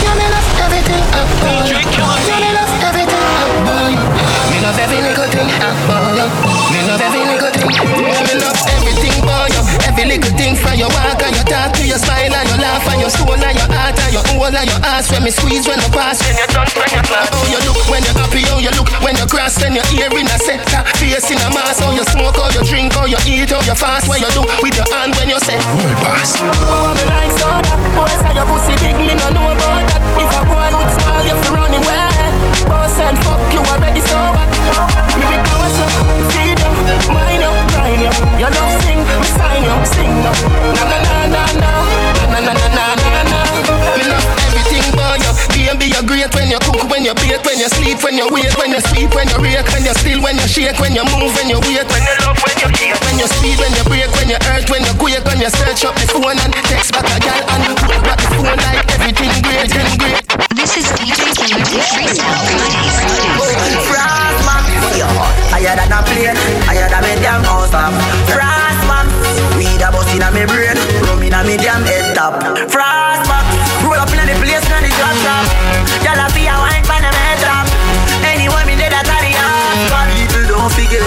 Coming 0.00 0.32
up 0.32 0.46
everything 0.64 1.04
up. 1.12 1.28
DJ 1.44 1.84
Killer. 1.92 2.51
Me 7.72 8.34
love 8.36 8.60
everything 8.76 9.16
you. 9.48 9.62
Every 9.88 10.04
little 10.04 10.32
thing 10.36 10.54
from 10.54 10.76
your 10.76 10.88
walk 10.92 11.20
and 11.24 11.34
your 11.34 11.46
talk 11.48 11.72
to 11.76 11.82
your 11.84 11.98
smile 11.98 12.32
and 12.32 12.46
your 12.48 12.60
laugh 12.60 12.84
and 12.92 13.00
your 13.00 13.10
soul 13.10 13.32
and 13.32 13.56
your 13.56 13.68
heart 13.72 13.96
and 13.96 14.12
your 14.12 14.24
whole 14.28 14.52
and 14.52 14.68
your 14.68 14.80
ass 14.84 15.10
when 15.10 15.24
me 15.24 15.30
squeeze 15.32 15.66
when 15.66 15.80
you 15.80 15.90
pass 15.90 16.20
when 16.20 16.36
you 16.36 16.46
touch 16.52 16.72
when 16.76 16.90
you 16.92 17.02
clap. 17.02 17.32
How 17.32 17.44
you 17.48 17.60
look 17.64 17.80
when 17.88 18.02
you're 18.04 18.16
happy, 18.20 18.42
how 18.44 18.58
you 18.60 18.72
look 18.76 18.88
when 19.00 19.16
you 19.16 19.26
cross 19.26 19.56
and 19.64 19.74
your 19.74 19.86
ear 19.96 20.12
in 20.12 20.28
a 20.28 20.36
sector, 20.38 20.84
face 21.00 21.30
in 21.32 21.40
a 21.40 21.48
mask. 21.50 21.80
How 21.80 21.90
you 21.92 22.04
smoke, 22.12 22.36
how 22.36 22.52
you 22.52 22.62
drink, 22.68 22.92
how 22.92 23.06
you 23.08 23.18
eat, 23.24 23.50
how 23.50 23.64
you 23.64 23.74
fast. 23.74 24.08
What 24.08 24.20
you 24.20 24.30
do 24.36 24.42
with 24.60 24.76
your 24.76 24.88
hand 24.92 25.16
when 25.16 25.28
you 25.32 25.40
say, 25.40 25.56
"Boy, 25.56 25.92
pass." 26.04 26.36
Oh, 26.40 26.92
me 26.92 27.04
like 27.08 27.32
soda. 27.40 27.72
Boy, 27.96 28.12
say 28.20 28.32
your 28.36 28.46
pussy 28.46 28.74
big, 28.84 28.96
me 29.00 29.14
no 29.16 29.28
know 29.32 29.48
about 29.56 29.82
that. 29.88 30.00
If 30.20 30.30
a 30.36 30.40
boy 30.44 30.68
look 30.76 30.88
small, 31.00 31.22
you 31.24 31.36
fi 31.40 31.48
run 31.56 31.72
away. 31.72 32.12
Boss 32.68 32.96
and 33.00 33.16
fuck 33.24 33.40
you 33.52 33.60
already 33.64 34.02
sober. 34.04 34.44
Me 35.18 35.24
be 35.30 35.38
close 35.48 35.78
up, 35.82 35.92
feed 36.32 36.58
you, 36.60 37.61
mind 37.92 38.04
you, 38.04 38.12
grind 38.12 38.40
you. 38.40 38.40
You 38.40 38.48
love 38.48 38.72
sing, 38.82 39.00
me 39.00 39.28
sign 39.36 39.62
you, 39.64 39.76
sing 39.84 40.14
now. 40.24 40.32
Na 40.72 40.84
na 40.88 40.98
na 41.04 41.16
na 41.28 41.42
na, 41.60 41.70
na 42.32 42.38
na 42.40 42.52
na 42.52 42.74
na 42.74 43.08
na 43.12 43.22
na. 43.28 43.40
Me 43.96 44.04
love 44.08 44.26
everything 44.48 44.84
about 44.92 45.20
you. 45.20 45.32
Baby, 45.52 45.92
you're 45.92 46.04
great 46.04 46.32
when 46.34 46.48
you 46.50 46.58
cook, 46.60 46.88
when 46.90 47.04
you 47.04 47.14
bake, 47.14 47.44
when 47.44 47.58
you 47.58 47.68
sleep, 47.68 48.02
when 48.02 48.16
you 48.16 48.28
wait, 48.32 48.52
when 48.56 48.70
you 48.72 48.80
sleep, 48.80 49.14
when 49.14 49.28
you 49.28 49.38
rake, 49.40 49.68
when 49.72 49.84
you 49.84 49.94
still, 49.94 50.20
when 50.22 50.36
you 50.36 50.48
shake, 50.48 50.78
when 50.80 50.94
you 50.94 51.04
move, 51.12 51.32
when 51.36 51.48
you 51.48 51.60
wait, 51.64 51.86
when 51.88 52.02
you 52.04 52.16
love, 52.24 52.38
when 52.40 52.56
you 52.60 52.68
hate, 52.76 52.98
when 53.04 53.16
you 53.18 53.28
speed, 53.28 53.58
when 53.60 53.72
you 53.72 53.84
break, 53.84 54.10
when 54.16 54.28
you 54.28 54.38
hurt, 54.44 54.68
when 54.68 54.82
you 54.84 54.94
quake, 55.00 55.24
when 55.24 55.40
you 55.40 55.50
search 55.50 55.84
up 55.84 55.94
the 55.96 56.06
phone 56.08 56.38
and 56.38 56.52
text 56.68 56.92
back 56.92 57.08
a 57.08 57.16
girl 57.20 57.42
and 57.56 57.76
put 57.76 58.00
back 58.04 58.18
the 58.20 58.28
phone 58.36 58.56
like 58.56 58.84
everything 58.96 59.32
great, 59.44 59.68
everything 59.72 59.98
great. 59.98 60.20
This 60.56 60.76
is 60.76 60.86
DJ 60.96 61.20
Killer 61.36 61.60
D 61.64 61.80
Freestyle 61.80 62.36
Fridays. 63.40 63.76
Frostman, 63.88 64.64
higher 65.52 65.74
than 65.76 65.92
a 65.92 66.00
plane, 66.04 66.36
higher 66.68 66.88
than 66.88 67.00
me 67.01 67.01
damn 67.32 67.44
house 67.48 67.70
top. 67.70 67.92
Frostman, 68.28 69.08
weed 69.56 69.80
a 69.80 69.88
bust 69.88 70.12
inna 70.12 70.28
me 70.36 70.44
brain, 70.44 70.76
rum 71.08 71.22
inna 71.24 71.40
me 71.48 71.56
damn 71.56 71.80
head 71.88 72.12
top. 72.12 72.36
Frostman, 72.68 73.44
roll 73.80 73.96
up 73.96 74.12
inna 74.12 74.28
the 74.28 74.36
place 74.36 74.60
inna 74.68 74.84
the 74.84 74.90
drop 74.92 75.16
top. 75.24 75.44
Gyal 76.04 76.20
a 76.20 76.26
fi 76.36 76.44
a 76.52 76.54
wine 76.60 76.84
pon 76.84 77.00
them 77.00 77.16
head 77.16 77.40
top. 77.40 77.64
Anyway 78.20 78.64
me 78.68 78.76
dead 78.76 78.92
a 78.92 79.00
carry 79.00 79.32
on. 79.32 80.12
People 80.12 80.44
don't 80.44 80.68
forget, 80.76 81.00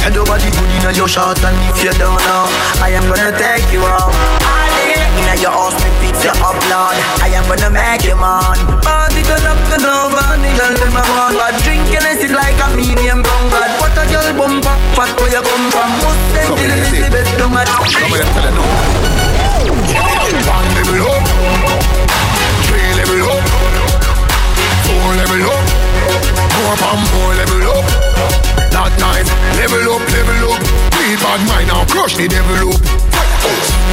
and 0.00 0.14
nobody 0.16 0.48
good 0.56 0.70
inna 0.80 0.96
your 0.96 1.08
shot 1.08 1.36
and 1.44 1.56
if 1.68 1.84
you 1.84 1.92
don't 2.00 2.20
know, 2.24 2.48
I 2.80 2.96
am 2.96 3.04
gonna 3.04 3.36
take 3.36 3.68
you 3.68 3.84
out. 3.84 4.16
All 4.48 4.68
day 4.80 4.96
inna 5.20 5.36
your 5.44 5.52
house 5.52 5.76
me 5.84 5.92
you 6.24 6.32
up, 6.40 6.56
Lord. 6.72 6.96
I 7.20 7.28
am 7.36 7.44
gonna 7.44 7.68
make 7.68 8.02
you 8.08 8.16
man. 8.16 8.56
Party 8.80 9.15
turn 9.26 9.42
up 9.42 9.58
the 9.66 9.78
over 9.82 10.22
and 10.30 10.42
the 10.46 10.50
girl 10.54 10.74
them 10.78 10.94
a 10.94 11.02
want. 11.18 11.34
But 11.34 11.58
drinking 11.66 12.06
is 12.06 12.22
it 12.22 12.32
like 12.32 12.54
a 12.62 12.68
medium 12.78 13.22
brown 13.26 13.50
God. 13.50 13.70
What 13.82 13.98
a 13.98 14.04
girl 14.06 14.30
bumper, 14.38 14.76
fat 14.94 15.10
where 15.18 15.30
you 15.34 15.42
come 15.42 15.66
from. 15.74 15.90
Must 16.06 16.22
send 16.30 16.54
the 16.54 16.64
Elizabeth 16.70 17.28
to 17.42 17.46
my. 17.50 17.66
Some 17.66 17.82
of 17.82 18.18
them 18.22 18.30
tell 18.32 18.46
you 18.46 18.54
no. 18.54 18.64
One 20.46 20.68
level 20.78 21.10
up, 21.10 21.24
three 22.70 22.90
level 22.94 23.34
up, 23.34 23.44
four 24.86 25.10
level 25.18 25.42
up, 25.50 25.64
four 26.54 26.74
pump, 26.78 27.02
four 27.10 27.30
level 27.34 27.62
up. 27.74 27.86
That 28.70 28.92
night, 29.02 29.26
level 29.58 29.82
up, 29.90 30.02
level 30.14 30.54
up. 30.54 30.62
Three 30.94 31.16
bad 31.18 31.40
mind 31.50 31.68
now, 31.68 31.84
crush 31.90 32.14
the 32.16 32.28
devil 32.28 32.70
up. 32.70 33.25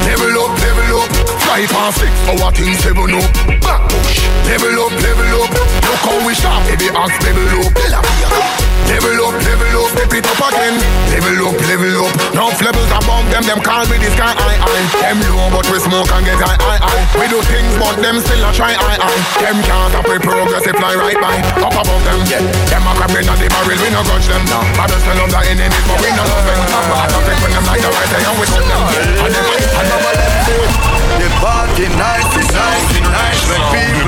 Level 0.05 0.33
up, 0.43 0.51
level 0.59 0.99
up. 0.99 1.09
Five 1.47 1.71
and 1.71 1.93
six, 1.95 2.11
oh, 2.27 2.43
our 2.43 2.51
things 2.51 2.79
seven 2.79 3.13
up. 3.13 3.27
Back 3.61 3.81
push, 3.89 4.23
level 4.47 4.75
up, 4.83 4.93
level 5.01 5.43
up. 5.43 5.51
Look 5.51 6.01
how 6.03 6.27
we 6.27 6.33
stop, 6.33 6.65
baby, 6.67 6.89
ask 6.89 7.15
level 7.23 7.67
up. 7.67 8.72
Level 8.89 9.15
up, 9.25 9.35
level 9.43 9.73
up, 9.79 9.89
step 9.95 10.13
it 10.13 10.25
up 10.27 10.41
again. 10.51 10.75
Level 11.11 11.47
up, 11.47 11.57
level 11.67 11.95
up. 12.03 12.11
Now 12.35 12.49
levels 12.59 12.91
above 12.91 13.25
them, 13.31 13.43
them 13.47 13.59
call 13.63 13.85
me 13.87 13.97
the 13.97 14.11
sky 14.11 14.35
high 14.35 14.59
high. 14.59 14.85
Them 14.99 15.19
low, 15.31 15.49
but 15.49 15.65
we 15.71 15.79
smoke 15.79 16.11
and 16.11 16.25
get 16.25 16.39
high 16.39 16.59
high 16.59 16.81
high. 16.83 17.03
We 17.15 17.25
do 17.31 17.39
things, 17.47 17.73
but 17.79 17.95
them 18.03 18.19
still 18.19 18.43
a 18.43 18.51
try 18.51 18.75
high 18.75 18.99
high. 18.99 19.19
Them 19.39 19.57
can't 19.63 19.91
stop 19.95 20.05
we 20.07 20.19
progress, 20.19 20.67
they 20.67 20.75
fly 20.75 20.95
right 20.99 21.19
by. 21.19 21.39
Up 21.63 21.73
above 21.73 22.03
them, 22.03 22.19
yeah. 22.27 22.43
Them 22.69 22.83
a 22.83 22.91
come 22.99 23.15
in 23.15 23.25
the 23.25 23.47
barrel, 23.47 23.79
we 23.79 23.89
no 23.93 24.01
grudge 24.03 24.27
them. 24.27 24.43
I 24.75 24.85
just 24.91 25.05
them 25.07 25.29
the 25.31 25.39
enemies, 25.47 25.85
but 25.87 25.97
we 26.03 26.09
no 26.11 26.23
love 26.27 26.43
them. 26.43 26.59
I 26.91 27.07
don't 27.07 27.23
think 27.23 27.39
when 27.39 27.51
them 27.55 27.65
like 27.65 27.81
the 27.81 27.89
right 27.89 28.11
and 28.13 28.35
we 28.35 28.45
tell 28.51 28.65
them. 28.67 28.81
And 29.23 29.31
them, 29.31 29.45
and 29.47 29.87
them, 29.87 30.01
and 30.03 30.17
them. 30.19 31.03
The 31.23 31.29
party 31.39 31.87
nice 31.95 32.35
is 32.35 32.49
nice, 32.51 32.99
nice 32.99 33.41
when 33.47 33.61
people 33.71 34.02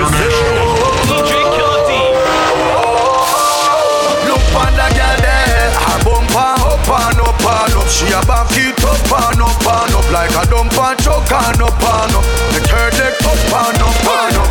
up 7.86 7.92
and. 7.92 7.92
She 7.92 8.06
a 8.10 8.22
back 8.26 8.50
it 8.58 8.84
up 8.84 9.12
and 9.14 9.42
up 9.42 9.66
and 9.66 9.94
up 9.94 10.12
like 10.12 10.32
a 10.32 10.44
dumper 10.50 10.96
truck 10.98 11.32
and 11.32 11.62
up 11.62 11.78
and 11.78 12.16
up. 12.16 12.26
The 12.54 12.62
third 12.66 12.94
leg 12.98 13.14
up 13.22 13.38
and 13.54 13.82
up 13.82 14.06
and 14.06 14.38
up. 14.38 14.50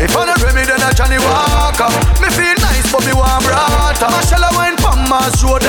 If 0.00 0.16
I 0.16 0.24
not 0.24 0.40
Remy, 0.42 0.64
then 0.64 0.82
I 0.82 0.92
Johnny 0.92 1.18
Walker. 1.20 1.92
Me 2.20 2.28
feel 2.32 2.56
nice, 2.60 2.88
but 2.92 3.04
me 3.04 3.12
want 3.12 3.44
brata. 3.44 4.08
I 4.08 4.20
shall 4.24 4.44
I 4.44 4.50
wine 4.56 4.76
from 4.80 5.04
my 5.08 5.28
shoulder. 5.36 5.68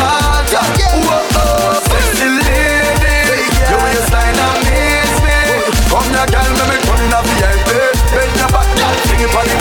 Whoa, 1.04 1.20
oh, 1.36 1.80
sexy 1.84 2.28
lady, 2.32 3.44
your 3.68 3.80
waistline 3.84 4.40
amaze 4.40 5.20
me. 5.20 5.36
Come 5.92 6.08
here, 6.16 6.28
girl, 6.32 6.52
let 6.56 6.68
me 6.72 6.78
come 6.80 7.02
in 7.04 7.12
a 7.12 7.20
VIP. 7.28 7.70
Bend 8.16 8.32
your 8.40 8.50
back, 8.56 8.68
girl, 8.80 8.96
sing 9.08 9.20
it 9.20 9.30
for 9.36 9.44
the 9.44 9.56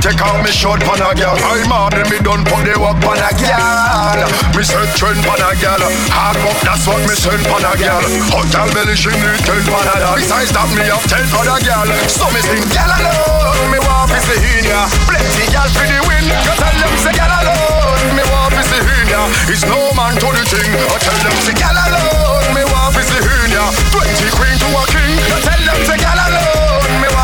take 0.00 0.20
off 0.24 0.40
me 0.40 0.50
shirt 0.50 0.80
pan 0.80 1.00
a 1.04 1.12
gyal. 1.12 1.36
I 1.36 1.60
morning 1.68 2.08
me 2.08 2.18
done 2.24 2.42
put 2.48 2.64
the 2.64 2.72
work 2.80 2.96
pan 3.04 3.20
a 3.20 3.30
gyal. 3.36 4.24
Me 4.56 4.64
set 4.64 4.88
trend 4.96 5.20
pan 5.20 5.40
a 5.44 5.52
gyal. 5.60 5.80
Hard 6.08 6.40
work 6.40 6.56
that's 6.64 6.88
what 6.88 7.04
me 7.04 7.14
send 7.14 7.44
pan 7.44 7.64
a 7.68 7.72
gyal. 7.76 8.00
Hotel 8.32 8.68
belly 8.72 8.96
she 8.96 9.12
need 9.12 9.40
ten 9.44 9.60
pan 9.68 9.88
a 9.92 9.94
gyal. 10.00 10.16
Besides 10.16 10.50
that 10.56 10.68
me 10.72 10.88
have 10.88 11.04
ten 11.04 11.24
other 11.36 11.60
gyal. 11.60 11.88
So 12.08 12.24
me 12.32 12.40
sing 12.48 12.64
gyal 12.72 12.88
alone. 12.88 13.68
Me 13.68 13.78
want 13.84 14.10
see 14.24 14.40
in 14.40 14.64
ya. 14.64 14.88
Plenty 15.04 15.44
gyal 15.52 15.68
for 15.68 15.84
the 15.84 16.00
win. 16.08 16.24
You 16.24 16.54
tell 16.56 16.76
them 16.80 16.94
say 17.04 17.12
gyal 17.12 17.32
alone. 17.36 18.16
Me 18.16 18.24
want 18.32 18.56
see 18.56 18.80
in 18.80 19.08
ya. 19.12 19.22
It's 19.52 19.62
no 19.68 19.92
man 19.92 20.16
to 20.16 20.28
the 20.32 20.44
thing. 20.48 20.72
I 20.80 20.96
tell 20.96 21.18
them 21.20 21.36
say 21.44 21.52
gyal 21.52 21.76
alone. 21.76 22.48
Me 22.56 22.64
want 22.72 22.96
see 22.96 23.20
in 23.20 23.52
ya. 23.52 23.68
Twenty 23.92 24.28
queen 24.32 24.56
to 24.64 24.68
a 24.80 24.82
king. 24.88 25.12
You 25.28 25.38
tell 25.44 25.60
them 25.60 25.78
say 25.84 26.00
gyal 26.00 26.20
alone 26.24 26.69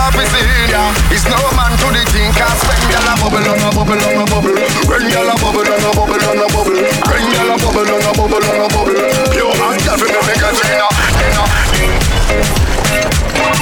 off 0.07 0.15
his 0.15 0.31
yeah. 0.71 0.95
It's 1.11 1.27
no 1.27 1.39
man 1.59 1.75
to 1.83 1.89
the 1.91 2.03
king, 2.15 2.31
cause 2.31 2.63
when 2.63 2.79
y'all 2.91 3.11
a 3.11 3.15
bubble 3.19 3.43
on 3.43 3.59
a 3.59 3.69
bubble 3.75 3.99
on 3.99 4.23
a 4.23 4.25
bubble, 4.31 4.55
when 4.87 5.03
y'all 5.11 5.27
a 5.27 5.35
bubble 5.43 5.67
on 5.67 5.83
a 5.83 5.91
bubble 5.91 6.23
on 6.23 6.39
a 6.39 6.47
bubble, 6.47 6.79
when 7.11 7.27
y'all 7.35 7.51
a 7.51 7.57
bubble 7.59 7.91
on 7.91 8.07
a 8.07 8.11
bubble 8.15 8.47
on 8.47 8.63
a 8.63 8.69
bubble, 8.71 8.95
pure 9.35 9.51
and 9.51 9.83
devil 9.83 10.07
me 10.07 10.21
make 10.31 10.47
a 10.47 10.51
gina, 10.55 10.87
gina. 11.19 11.43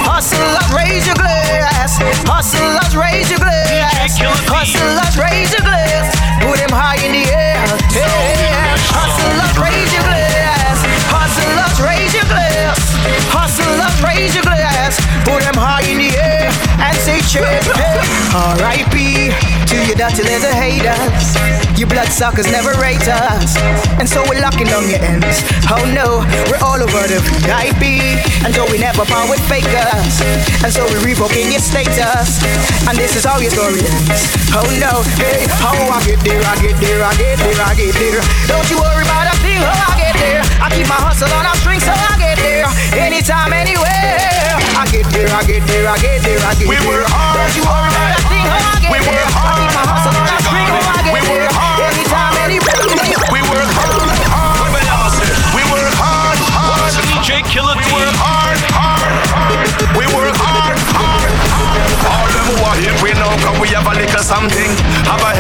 Hustlers, 0.05 0.69
raise 0.77 1.07
your 1.09 1.17
glass. 1.17 1.97
Hustlers, 2.29 2.93
raise 2.97 3.31
your 3.31 3.41
glass. 3.41 4.21
Hustlers, 4.21 5.17
raise 5.17 5.51
your 5.53 5.65
glass. 5.65 6.13
Put 6.45 6.61
them 6.61 6.73
high 6.77 7.01
in 7.01 7.13
the 7.13 7.25
air. 7.25 7.65
Yeah. 7.97 8.77
Hustlers, 8.93 9.57
raise 9.57 9.93
your 9.97 10.05
glass. 10.05 10.84
Hustlers, 11.35 11.83
raise 11.83 12.15
your 12.15 12.25
glass. 12.31 12.79
Hustlers, 13.35 13.99
raise 14.07 14.35
your 14.39 14.47
glass. 14.47 14.95
Put 15.27 15.43
them 15.43 15.59
high 15.59 15.83
in 15.83 15.99
the 15.99 16.15
air 16.15 16.47
and 16.79 16.95
say 17.03 17.19
cheers. 17.27 17.67
R.I.P. 18.31 19.35
to 19.67 19.77
your 19.83 19.99
dirty 19.99 20.23
little 20.23 20.55
haters. 20.55 21.35
You 21.75 21.87
bloodsuckers 21.91 22.47
never 22.47 22.71
rate 22.79 23.03
us. 23.11 23.59
And 23.99 24.09
so 24.09 24.23
we're 24.31 24.41
locking 24.41 24.71
on 24.71 24.87
your 24.87 25.03
ends. 25.03 25.43
Oh 25.67 25.83
no, 25.91 26.23
we're 26.47 26.63
all 26.63 26.79
over 26.79 27.03
the 27.11 27.19
VIP. 27.43 28.23
And 28.45 28.53
though 28.53 28.69
we 28.69 28.77
never 28.77 29.09
part 29.09 29.33
with 29.33 29.41
fakers. 29.49 30.21
And 30.61 30.69
so 30.69 30.85
we're 30.93 31.01
revoking 31.01 31.49
your 31.49 31.65
status. 31.65 32.45
And 32.85 32.93
this 32.97 33.17
is 33.17 33.25
how 33.25 33.41
your 33.41 33.51
story 33.51 33.81
ends. 33.81 34.29
Oh 34.53 34.69
no, 34.77 35.01
hey, 35.17 35.49
how 35.65 35.73
I 35.73 35.99
get 36.05 36.21
there, 36.21 36.45
I 36.45 36.55
get 36.61 36.77
there, 36.77 37.01
I 37.01 37.13
get 37.17 37.41
there, 37.41 37.57
I 37.65 37.73
get 37.73 37.95
there. 37.97 38.21
Don't 38.45 38.69
you 38.69 38.77
worry 38.77 39.01
about 39.01 39.33
a 39.33 39.37
thing, 39.41 39.65
how 39.65 39.73
I 39.73 39.97
get 39.97 40.15
there. 40.21 40.43
I 40.61 40.69
keep 40.71 40.87
my 40.87 41.01
hustle 41.01 41.33
on 41.33 41.49
a 41.49 41.57
string, 41.65 41.81
so 41.81 41.91
I 41.91 42.15
get 42.21 42.37
there. 42.37 42.69
Anytime, 43.01 43.57
anywhere. 43.57 44.21
I 44.77 44.85
get 44.93 45.09
there, 45.09 45.33
I 45.33 45.41
get 45.49 45.65
there, 45.65 45.89
I 45.89 45.97
get 45.97 46.21
there, 46.21 46.39
I 46.45 46.53
get 46.55 46.69
there. 46.69 46.69
We 46.69 46.77
work 46.85 47.09
hard. 47.09 47.41
Don't 47.41 47.57
you 47.57 47.65
worry 47.65 47.89
about 47.89 48.13
a 48.13 48.23
thing, 48.29 48.45
how 48.45 48.61
I 48.61 48.77
get 48.77 48.93
We 48.93 49.01
there. 49.01 49.25
work 49.25 49.41
I 49.41 49.53
keep 49.57 49.73
my 49.73 49.85
hustle 49.89 50.13
on 50.21 50.29
a 50.29 50.37
string, 50.45 50.69
how 50.69 50.77
I 50.77 50.85
get 50.85 50.95
there. 51.01 51.04
Something. 64.51 64.94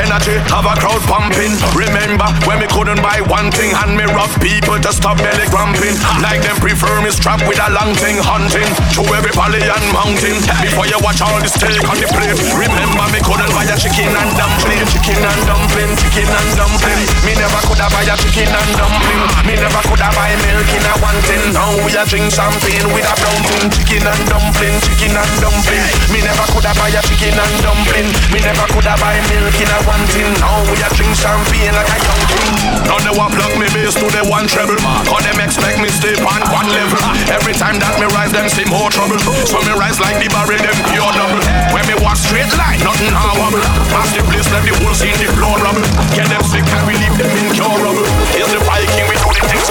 Energy, 0.05 0.37
have 0.53 0.69
a 0.69 0.77
crowd 0.77 1.01
pumping. 1.09 1.57
Remember 1.73 2.29
when 2.45 2.61
we 2.61 2.69
couldn't 2.69 3.01
buy 3.01 3.25
one 3.25 3.49
thing 3.49 3.73
and 3.73 3.97
me 3.97 4.05
rough 4.13 4.37
people 4.37 4.77
to 4.77 4.91
stop 4.93 5.17
belly 5.17 5.49
cramping. 5.49 5.97
Like 6.21 6.45
them 6.45 6.61
prefer 6.61 7.01
me 7.01 7.09
strap 7.09 7.41
with 7.49 7.57
a 7.57 7.73
long 7.73 7.97
thing 7.97 8.21
hunting 8.21 8.69
to 8.69 9.03
every 9.17 9.33
valley 9.33 9.65
and 9.65 9.87
mountain. 9.97 10.37
Before 10.61 10.85
you 10.85 11.01
watch 11.01 11.25
all 11.25 11.41
this 11.41 11.57
steak 11.57 11.81
on 11.89 11.97
the 11.97 12.09
plate, 12.13 12.37
remember 12.53 13.05
me 13.17 13.21
couldn't 13.25 13.49
buy 13.57 13.65
a 13.65 13.77
chicken 13.81 14.13
and 14.13 14.29
dumpling, 14.37 14.85
chicken 14.93 15.25
and 15.25 15.41
dumpling, 15.49 15.93
chicken 15.97 16.29
and 16.29 16.51
dumpling. 16.53 17.01
Me 17.25 17.33
never 17.41 17.61
could 17.65 17.81
have 17.81 17.93
buy 17.97 18.05
a 18.05 18.15
chicken 18.21 18.53
and 18.53 18.71
dumpling. 18.77 19.21
Me 19.49 19.57
never 19.57 19.81
could 19.89 20.05
have 20.05 20.13
buy 20.13 20.37
milk 20.45 20.69
in 20.69 20.85
a 20.85 20.95
one 21.01 21.21
tin. 21.25 21.41
Now 21.57 21.73
we 21.81 21.97
a 21.97 22.05
drink 22.05 22.29
champagne 22.29 22.93
with 22.93 23.09
a 23.09 23.15
brown 23.25 23.41
tin. 23.49 23.73
Chicken 23.73 24.05
and 24.05 24.23
dumpling, 24.29 24.77
chicken 24.85 25.17
and 25.17 25.33
dumpling. 25.41 25.85
Me 26.13 26.21
never 26.21 26.45
could 26.53 26.69
have 26.69 26.77
buy 26.77 26.93
a 26.93 27.01
chicken 27.09 27.41
and 27.41 27.57
dumpling. 27.65 28.09
Me 28.29 28.45
never 28.45 28.69
could 28.69 28.85
have 28.85 29.01
buy 29.01 29.17
milk 29.33 29.57
in 29.57 29.73
a 29.73 29.79
one 29.89 29.94
tin. 30.11 30.31
Now 30.43 30.63
we 30.67 30.77
a 30.83 30.89
drink 30.97 31.15
champagne 31.15 31.75
like 31.75 31.91
a 31.91 31.99
young 32.03 32.23
king. 32.31 32.55
Now 32.89 32.99
they 33.03 33.15
want 33.15 33.35
plug 33.35 33.55
me 33.61 33.67
bass 33.71 33.95
to 33.99 34.07
the 34.11 34.23
one 34.27 34.47
treble. 34.51 34.79
Cause 35.07 35.25
them 35.25 35.39
expect 35.39 35.79
me 35.79 35.89
stay 35.93 36.17
on 36.23 36.41
one 36.51 36.69
level. 36.71 36.99
Every 37.31 37.55
time 37.55 37.79
that 37.79 37.95
me 38.01 38.07
rise, 38.15 38.33
them 38.35 38.49
see 38.51 38.67
more 38.67 38.91
trouble. 38.91 39.19
So 39.47 39.61
me 39.63 39.73
rise 39.79 39.99
like 40.03 40.19
the 40.19 40.29
barrel, 40.33 40.59
them 40.59 40.79
pure 40.91 41.13
double. 41.15 41.43
When 41.71 41.85
me 41.87 41.95
walk 42.03 42.19
straight 42.19 42.51
line, 42.59 42.83
nothing 42.83 43.15
how 43.15 43.39
wobble. 43.39 43.63
Pass 43.93 44.11
the 44.15 44.23
place, 44.27 44.49
let 44.51 44.67
the 44.67 44.75
whole 44.83 44.97
scene 44.97 45.17
deplorable. 45.21 45.85
Get 46.17 46.27
them 46.27 46.43
sick 46.43 46.67
and 46.67 46.85
we 46.87 46.95
leave 46.99 47.17
them 47.21 47.31
incurable. 47.45 48.07
Here's 48.35 48.51
the 48.51 48.61
Viking, 48.67 49.07
we 49.07 49.15
do 49.21 49.31
the 49.31 49.43
things 49.47 49.69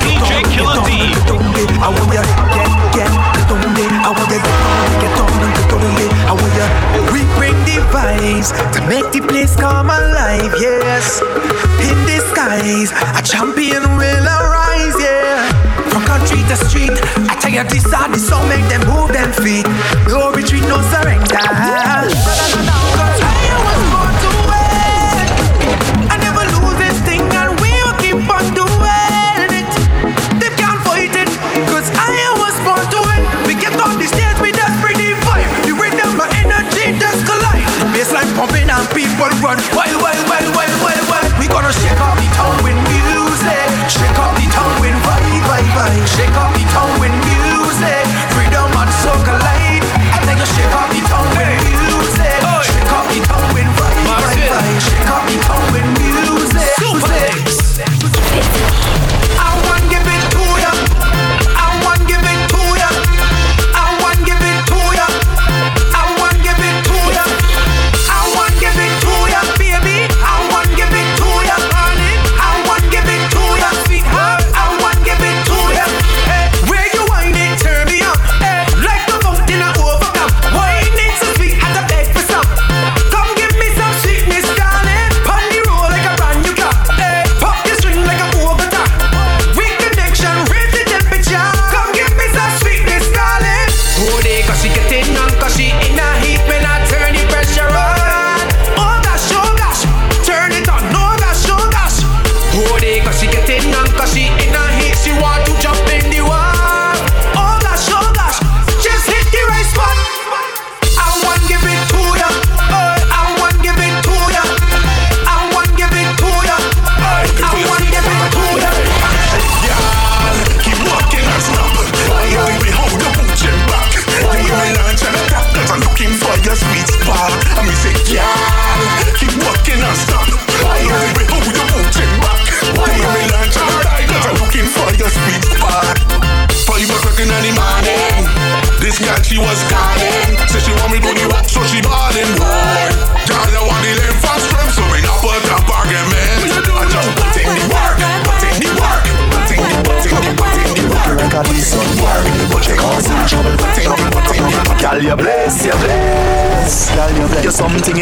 DJ 0.00 0.42
Killer 0.50 0.80
D. 0.84 0.90
I 1.80 1.88
want 1.88 2.12
ya 2.12 2.22
get 2.54 2.68
get 2.92 3.08
get 3.08 3.10
on 3.18 3.34
it. 3.34 3.39
I 4.10 4.12
want 4.12 4.26
ya 4.26 4.42
get 4.42 5.22
on 5.22 5.38
it, 5.38 5.54
get 5.54 5.70
on. 5.70 5.86
I 6.26 6.32
want 6.34 6.54
ya. 6.58 6.66
We 7.14 7.22
bring 7.38 7.54
the 7.62 7.78
vibes 7.94 8.50
to 8.74 8.82
make 8.90 9.06
the 9.12 9.20
place 9.22 9.54
come 9.54 9.86
alive. 9.86 10.50
Yes, 10.58 11.22
in 11.78 11.94
the 12.10 12.18
skies, 12.34 12.90
a 12.90 13.22
champion 13.22 13.86
will 13.94 14.26
arise. 14.26 14.98
Yeah, 14.98 15.46
from 15.94 16.02
country 16.10 16.42
to 16.50 16.56
street, 16.58 16.98
I 17.30 17.38
tell 17.38 17.52
you 17.52 17.62
this 17.70 17.86
are 17.94 18.10
the 18.10 18.18
song 18.18 18.48
make 18.48 18.66
them 18.66 18.82
move 18.90 19.12
them 19.12 19.30
feet. 19.30 19.66
No 20.08 20.32
retreat, 20.32 20.66
no 20.66 20.82
surrender. 20.90 21.99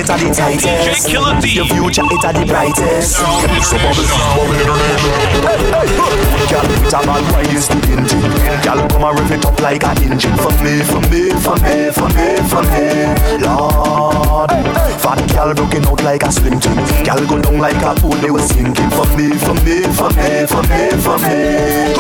It's 0.09 0.41
at 0.41 0.49
the 0.49 0.57
tightest. 0.57 1.09
Your 1.11 1.67
future, 1.67 2.03
it's 2.09 2.25
at 2.25 2.33
the 2.33 2.47
brightest. 2.47 3.17
So 3.17 3.25
bubble, 3.77 4.09
bubble, 4.09 4.89
Girl, 6.49 6.65
put 6.65 6.93
a 6.97 7.01
man 7.05 7.25
why 7.29 7.45
you 7.53 7.61
still 7.61 7.85
engine. 7.93 8.25
Girl, 8.65 8.81
come 8.89 9.05
and 9.05 9.19
rev 9.21 9.33
it 9.33 9.45
up 9.45 9.61
like 9.61 9.85
an 9.85 10.01
engine. 10.09 10.33
For 10.41 10.53
me, 10.65 10.81
for 10.81 11.03
me, 11.13 11.29
for 11.37 11.57
me, 11.61 11.93
for 11.93 12.09
me, 12.17 12.41
for 12.49 12.63
me. 12.73 12.89
Lord, 13.45 14.49
fat 15.05 15.21
girl 15.29 15.53
broken 15.53 15.85
out 15.85 16.03
like 16.03 16.23
a 16.23 16.33
slim 16.33 16.59
jim. 16.59 16.77
Girl 17.05 17.21
go 17.29 17.43
down 17.43 17.59
like 17.59 17.77
a 17.85 17.93
pool, 18.01 18.17
they 18.25 18.31
was 18.31 18.49
sinking. 18.49 18.89
For 18.97 19.05
me, 19.13 19.37
for 19.37 19.53
me, 19.61 19.85
for 19.93 20.09
me, 20.17 20.49
for 20.49 20.65
me, 20.65 20.97
for 21.05 21.19
me. 21.21 21.93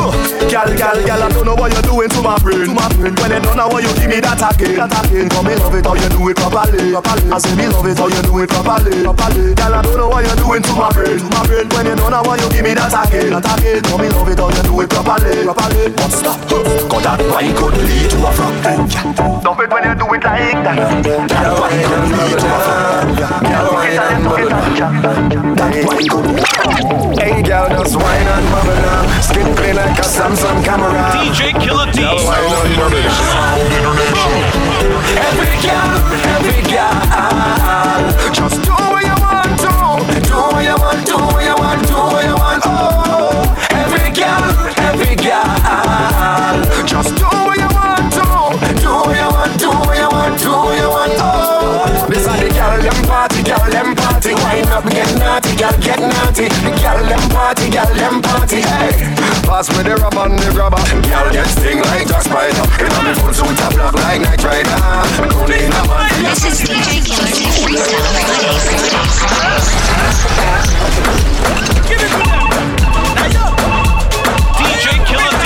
Girl, 0.49 0.73
gal, 0.81 0.97
gal, 1.05 1.23
I 1.23 1.29
don't 1.29 1.45
know 1.45 1.55
what 1.55 1.73
you're 1.77 1.83
doing 1.83 2.09
to 2.09 2.23
my 2.23 2.39
brain, 2.41 2.65
to 2.65 2.73
my 2.73 2.89
brain. 2.97 3.13
When 3.21 3.31
you 3.37 3.41
don't 3.45 3.57
know 3.57 3.69
what 3.69 3.85
you 3.85 3.93
give 4.01 4.09
me 4.09 4.21
that 4.25 4.41
again, 4.41 4.81
that 4.81 4.97
again. 5.05 5.29
Come 5.29 5.45
me 5.45 5.57
love 5.61 5.75
it 5.77 5.85
how 5.85 5.93
you 5.93 6.09
do 6.09 6.25
it 6.33 6.37
properly, 6.41 6.93
properly. 6.93 7.29
I 7.29 7.37
say 7.37 7.53
me 7.53 7.69
love 7.69 7.85
it 7.85 7.98
how 7.99 8.07
you 8.07 8.23
do 8.23 8.39
it 8.39 8.49
properly, 8.49 9.03
properly. 9.03 9.55
Gal, 9.59 9.75
I 9.75 9.83
don't 9.83 9.99
know 9.99 10.09
what 10.09 10.23
you're 10.25 10.39
doing 10.39 10.63
to 10.63 10.73
my 10.79 10.89
brain, 10.95 11.19
to 11.19 11.29
my 11.35 11.43
brain. 11.43 11.67
When 11.75 11.87
you 11.91 11.97
don't 11.99 12.15
know 12.15 12.23
what 12.23 12.39
you 12.39 12.49
give 12.55 12.63
me 12.63 12.73
that 12.79 12.95
again, 12.95 13.35
that 13.35 13.43
again. 13.59 13.83
Come 13.83 14.01
me 14.01 14.09
love 14.15 14.31
it 14.31 14.39
how 14.39 14.55
you 14.55 14.63
do 14.63 14.81
it 14.81 14.89
properly, 14.89 15.43
properly. 15.43 15.91
But 15.99 16.15
stop, 16.15 16.39
cause 16.47 17.03
that 17.03 17.19
bike 17.27 17.51
could 17.59 17.75
lead 17.83 18.07
to 18.15 18.19
a 18.23 18.31
front 18.31 18.63
Love 19.43 19.59
it 19.59 19.69
when 19.69 19.83
you 19.83 19.95
do 19.99 20.07
it 20.15 20.23
like 20.23 20.63
that. 20.63 20.79
That 21.03 21.59
bike 21.59 21.83
could 21.91 22.07
lead 22.15 22.39
to 22.39 22.47
a 22.47 22.59
front 22.63 23.19
That 25.59 25.75
bike 25.83 26.07
could. 26.07 26.39
Hey, 27.19 27.43
girl, 27.43 27.67
just 27.69 27.99
wine 27.99 28.31
and 28.31 28.47
bubble 28.55 28.79
now. 28.79 29.03
Skin 29.27 29.51
clean 29.59 29.75
like 29.75 29.99
a 29.99 30.07
Samsung 30.07 30.63
camera. 30.63 30.95
DJ 31.19 31.51
Killer 31.59 31.91
D. 31.91 31.99
Just 31.99 32.31
wine 32.31 32.47
and 32.47 32.79
bubble 32.79 33.03
Every 35.09 35.19
girl, 35.19 35.28
naughty. 56.09 56.49
The 56.49 56.71
girl 56.81 57.05
them 57.05 57.29
party, 57.31 57.69
girl 57.71 57.93
them 57.95 58.23
party. 58.23 58.61
Hey, 58.63 58.93
pass 59.45 59.69
me 59.77 59.83
the 59.85 59.95
rubber 59.97 60.25
and 60.27 60.39
the 60.39 60.51
grabber. 60.53 60.81
Girl 61.09 61.31
get 61.33 61.47
sting 61.47 61.81
like 61.93 62.09
a 62.09 62.21
spider. 62.25 62.65
In 62.81 62.93
a 62.93 63.01
me 63.05 63.13
full 63.21 63.33
suit 63.33 63.61
a 63.61 63.69
black 63.75 63.95
like 63.95 64.21
night 64.23 64.43
rider. 64.45 64.79
Don't 65.21 65.49
need 65.49 65.69
a 65.69 65.71
man. 65.87 66.23
This 66.25 66.45
is 66.45 66.61
DJ 66.67 67.01
Killer 67.05 67.31
D 67.33 67.35
Freestyle 67.61 69.09
DJ 74.59 74.87
Killer 75.07 75.33
D. 75.43 75.45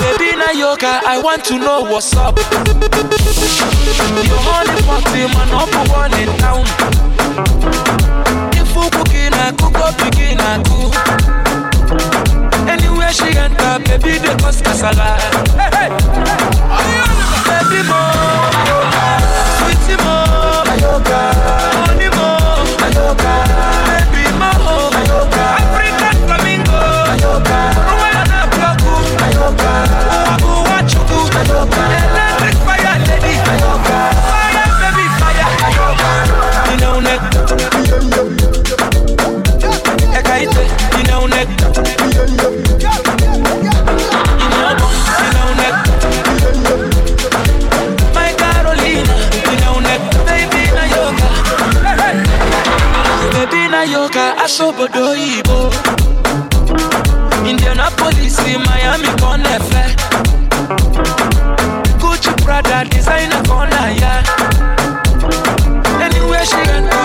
Baby 0.00 0.30
Nayoka, 0.40 0.92
I 1.06 1.20
want 1.22 1.44
to 1.46 1.58
know 1.58 1.82
what's 1.82 2.14
up. 2.16 2.36
Your 4.26 4.40
honey 4.42 4.82
party, 4.82 5.26
man, 5.32 5.50
up 5.54 5.70
one 5.88 6.12
in 6.20 6.28
town. 6.38 6.64
Up, 9.46 9.94
begin, 9.98 10.38
I 10.40 10.58
cook. 10.66 10.90
Anywhere 12.68 13.12
she 13.12 13.30
enter, 13.38 13.78
baby, 13.86 14.18
they 14.18 14.34
cause 14.42 14.60
casala. 14.60 15.16
Hey, 15.54 15.70
hey. 15.70 15.90
Baby 17.46 17.80
mo, 17.86 18.00
sweetie 19.58 19.96
mo, 20.02 20.16
honey 20.66 22.08
mo, 22.10 22.28
baby 23.86 24.24
mo, 24.34 24.50
African 25.38 26.16
flamingo, 26.26 26.80
ayoka, 27.14 27.58
Rwanda 27.86 28.40
bloku, 28.50 28.94
Uwabu 30.10 30.50
wachuku, 30.66 31.18
electric 31.38 32.56
fire 32.66 32.98
lady, 33.06 33.34
ayoka, 33.52 33.98
fire 34.26 34.66
baby 34.80 35.06
fire, 35.20 35.46
ayoka, 35.66 36.10
inaune, 36.74 37.14
inaune, 41.26 41.42
my 48.14 48.30
Carolina, 48.40 49.16
inaune, 49.52 49.94
baby 50.26 50.62
yoga, 50.76 51.28
baby 53.32 53.62
yoga. 53.92 54.24
Indianapolis, 57.46 58.38
Miami, 58.66 59.08
Conefe. 59.20 59.84
Gucci, 62.00 62.32
Prada, 62.44 62.78
designer, 62.88 63.42
corner. 63.44 64.22
Anywhere 66.02 66.44
she 66.44 66.56
enter, 66.56 66.95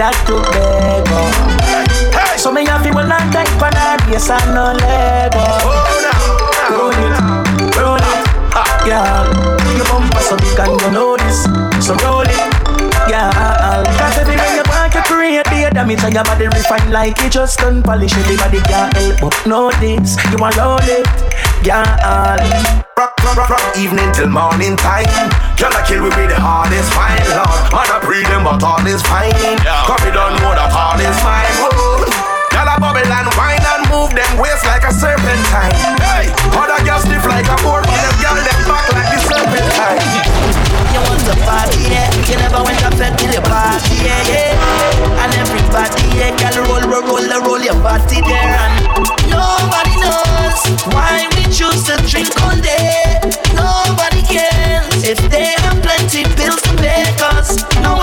of 0.00 0.10
Trinidad 0.10 0.14
Tobago. 0.26 1.20
So 2.36 2.52
me 2.52 2.64
have 2.66 2.82
to 2.82 2.92
hold 2.92 3.10
on 3.10 3.30
tight 3.30 3.48
for 3.58 3.70
her 3.70 3.96
waist 4.10 4.30
and 4.30 4.54
no 4.54 4.72
leg 4.72 5.34
up. 5.34 5.64
Roll 6.70 6.90
it, 6.90 7.14
roll 7.78 7.96
it, 7.96 8.26
yeah. 8.86 9.24
Your 9.76 9.86
bumper 9.86 10.20
so 10.20 10.36
big 10.36 10.58
and 10.58 10.80
you 10.80 10.90
know 10.90 11.16
this, 11.16 11.44
so 11.84 11.94
roll 12.02 12.22
it, 12.22 12.36
yeah. 13.08 13.30
Cause 13.98 14.18
everywhere 14.18 14.54
you 14.56 14.62
walk 14.66 14.94
you 14.94 15.02
create 15.02 15.44
the 15.46 15.70
damage 15.72 16.02
and 16.02 16.14
your 16.14 16.24
body 16.24 16.46
refine 16.46 16.90
like 16.90 17.20
you 17.22 17.30
just 17.30 17.58
done 17.58 17.82
polish. 17.82 18.12
Everybody 18.14 18.60
can't 18.60 18.96
help 18.96 19.20
but 19.20 19.80
this. 19.80 20.16
You 20.30 20.38
want 20.38 20.56
roll 20.56 20.78
it, 20.82 21.06
yeah. 21.64 23.13
Rock, 23.24 23.48
rock, 23.48 23.64
evening 23.80 24.12
till 24.12 24.28
morning 24.28 24.76
time. 24.76 25.08
Girl, 25.56 25.72
I 25.72 25.80
kill 25.88 26.04
we 26.04 26.12
with 26.12 26.28
the 26.28 26.36
hardest 26.36 26.92
fine, 26.92 27.24
Lord. 27.32 27.72
Man, 27.72 27.88
I 27.88 27.98
breathe 28.04 28.28
them, 28.28 28.44
but 28.44 28.60
all 28.60 28.84
is 28.84 29.00
fine. 29.08 29.32
Cause 29.88 30.00
we 30.04 30.12
don't 30.12 30.36
know 30.44 30.52
that 30.52 30.68
all 30.68 31.00
is 31.00 31.16
fine. 31.24 31.48
Oh. 31.64 32.04
Girl, 32.52 32.68
I 32.68 32.76
bubble 32.78 33.02
and 33.02 33.28
wine 33.34 33.64
and 33.64 33.82
move 33.90 34.14
them 34.14 34.28
waist 34.38 34.62
like 34.68 34.84
a 34.86 34.92
serpentine. 34.92 35.74
Hey, 35.98 36.30
other 36.54 36.78
girls 36.84 37.02
stiff 37.02 37.24
like 37.26 37.48
a 37.48 37.56
board, 37.64 37.82
but 37.88 37.98
them 37.98 38.14
girl 38.22 38.36
them 38.38 38.60
back 38.70 38.86
like 38.92 38.92
the 38.92 38.93
serpentine. 38.93 38.93
You 41.34 41.42
want 41.42 41.66
party, 41.66 41.82
yeah. 41.90 42.06
You 42.30 42.36
never 42.38 42.62
went 42.62 42.78
to 42.78 42.86
up 42.86 42.94
to 42.94 43.26
the 43.26 43.40
party, 43.42 43.96
yeah, 44.06 44.22
yeah. 44.30 45.22
And 45.22 45.34
everybody, 45.34 46.02
yeah, 46.14 46.30
girl, 46.38 46.62
roll, 46.66 46.86
roll, 46.86 47.02
roll, 47.02 47.42
roll 47.42 47.60
your 47.62 47.74
body 47.82 48.20
there. 48.22 48.54
And 48.54 48.74
nobody 49.30 49.94
knows 49.98 50.60
why 50.94 51.26
we 51.34 51.42
choose 51.50 51.82
to 51.90 51.96
drink 52.06 52.30
all 52.42 52.54
day. 52.60 53.18
Nobody 53.54 54.22
cares 54.22 55.02
if 55.02 55.18
they 55.30 55.54
have 55.58 55.82
plenty 55.82 56.22
bills 56.36 56.62
to 56.62 56.72
pay. 56.78 57.02
Cause 57.18 57.64
now 57.82 57.93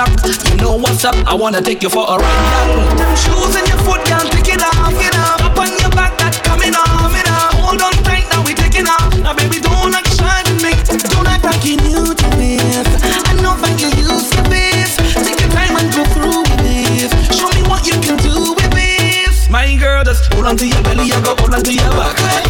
lock, 0.00 0.48
you 0.48 0.56
know 0.56 0.74
what's 0.76 1.04
up. 1.04 1.14
I 1.26 1.34
wanna 1.34 1.60
take 1.60 1.82
you 1.82 1.90
for 1.90 2.04
a 2.08 2.16
ride, 2.16 2.48
girl. 2.50 2.96
Them 2.96 3.12
shoes 3.16 3.54
in 3.60 3.64
your 3.68 3.80
foot, 3.84 4.00
can't 4.08 4.28
take 4.32 4.54
it 4.54 4.62
off, 4.62 4.96
you 4.96 5.10
know. 5.12 5.46
Up 5.46 5.58
on 5.60 5.70
your 5.82 5.92
back, 5.92 6.16
that 6.20 6.40
coming 6.48 6.74
off, 6.74 7.12
you 7.12 7.24
know. 7.28 7.44
Hold 7.60 7.82
on 7.82 7.92
tight, 8.08 8.26
now 8.32 8.40
we 8.44 8.54
taking 8.54 8.88
off. 8.88 9.12
Now 9.20 9.34
baby, 9.34 9.60
don't 9.60 9.94
act 9.94 10.08
shy 10.16 10.40
to 10.48 10.54
me. 10.64 10.72
Don't 11.12 11.28
act 11.28 11.44
like 11.44 11.64
you 11.64 11.76
new 11.84 12.14
to 12.14 12.28
this. 12.40 12.88
I 13.28 13.32
know 13.44 13.54
that 13.60 13.76
you 13.82 13.90
used 14.00 14.32
to 14.36 14.42
this. 14.48 14.96
Take 15.20 15.40
your 15.40 15.52
time 15.52 15.76
and 15.76 15.88
go 15.92 16.02
through 16.14 16.40
with 16.48 16.60
this. 16.64 17.10
Show 17.36 17.50
me 17.56 17.62
what 17.68 17.84
you 17.84 17.96
can 18.00 18.16
do 18.24 18.56
with 18.56 18.72
this. 18.72 19.50
My 19.50 19.68
girl, 19.76 20.04
just 20.04 20.32
hold 20.32 20.46
on 20.46 20.56
to 20.56 20.66
your 20.66 20.82
belly, 20.82 21.12
I 21.12 21.20
go 21.20 21.36
hold 21.36 21.54
on 21.54 21.62
to 21.62 21.72
your 21.72 21.92
back. 21.92 22.49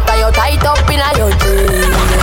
After 0.00 0.16
you 0.16 0.32
tied 0.32 0.64
up 0.64 0.88
in 0.88 1.00
a 1.00 1.18
your 1.18 2.19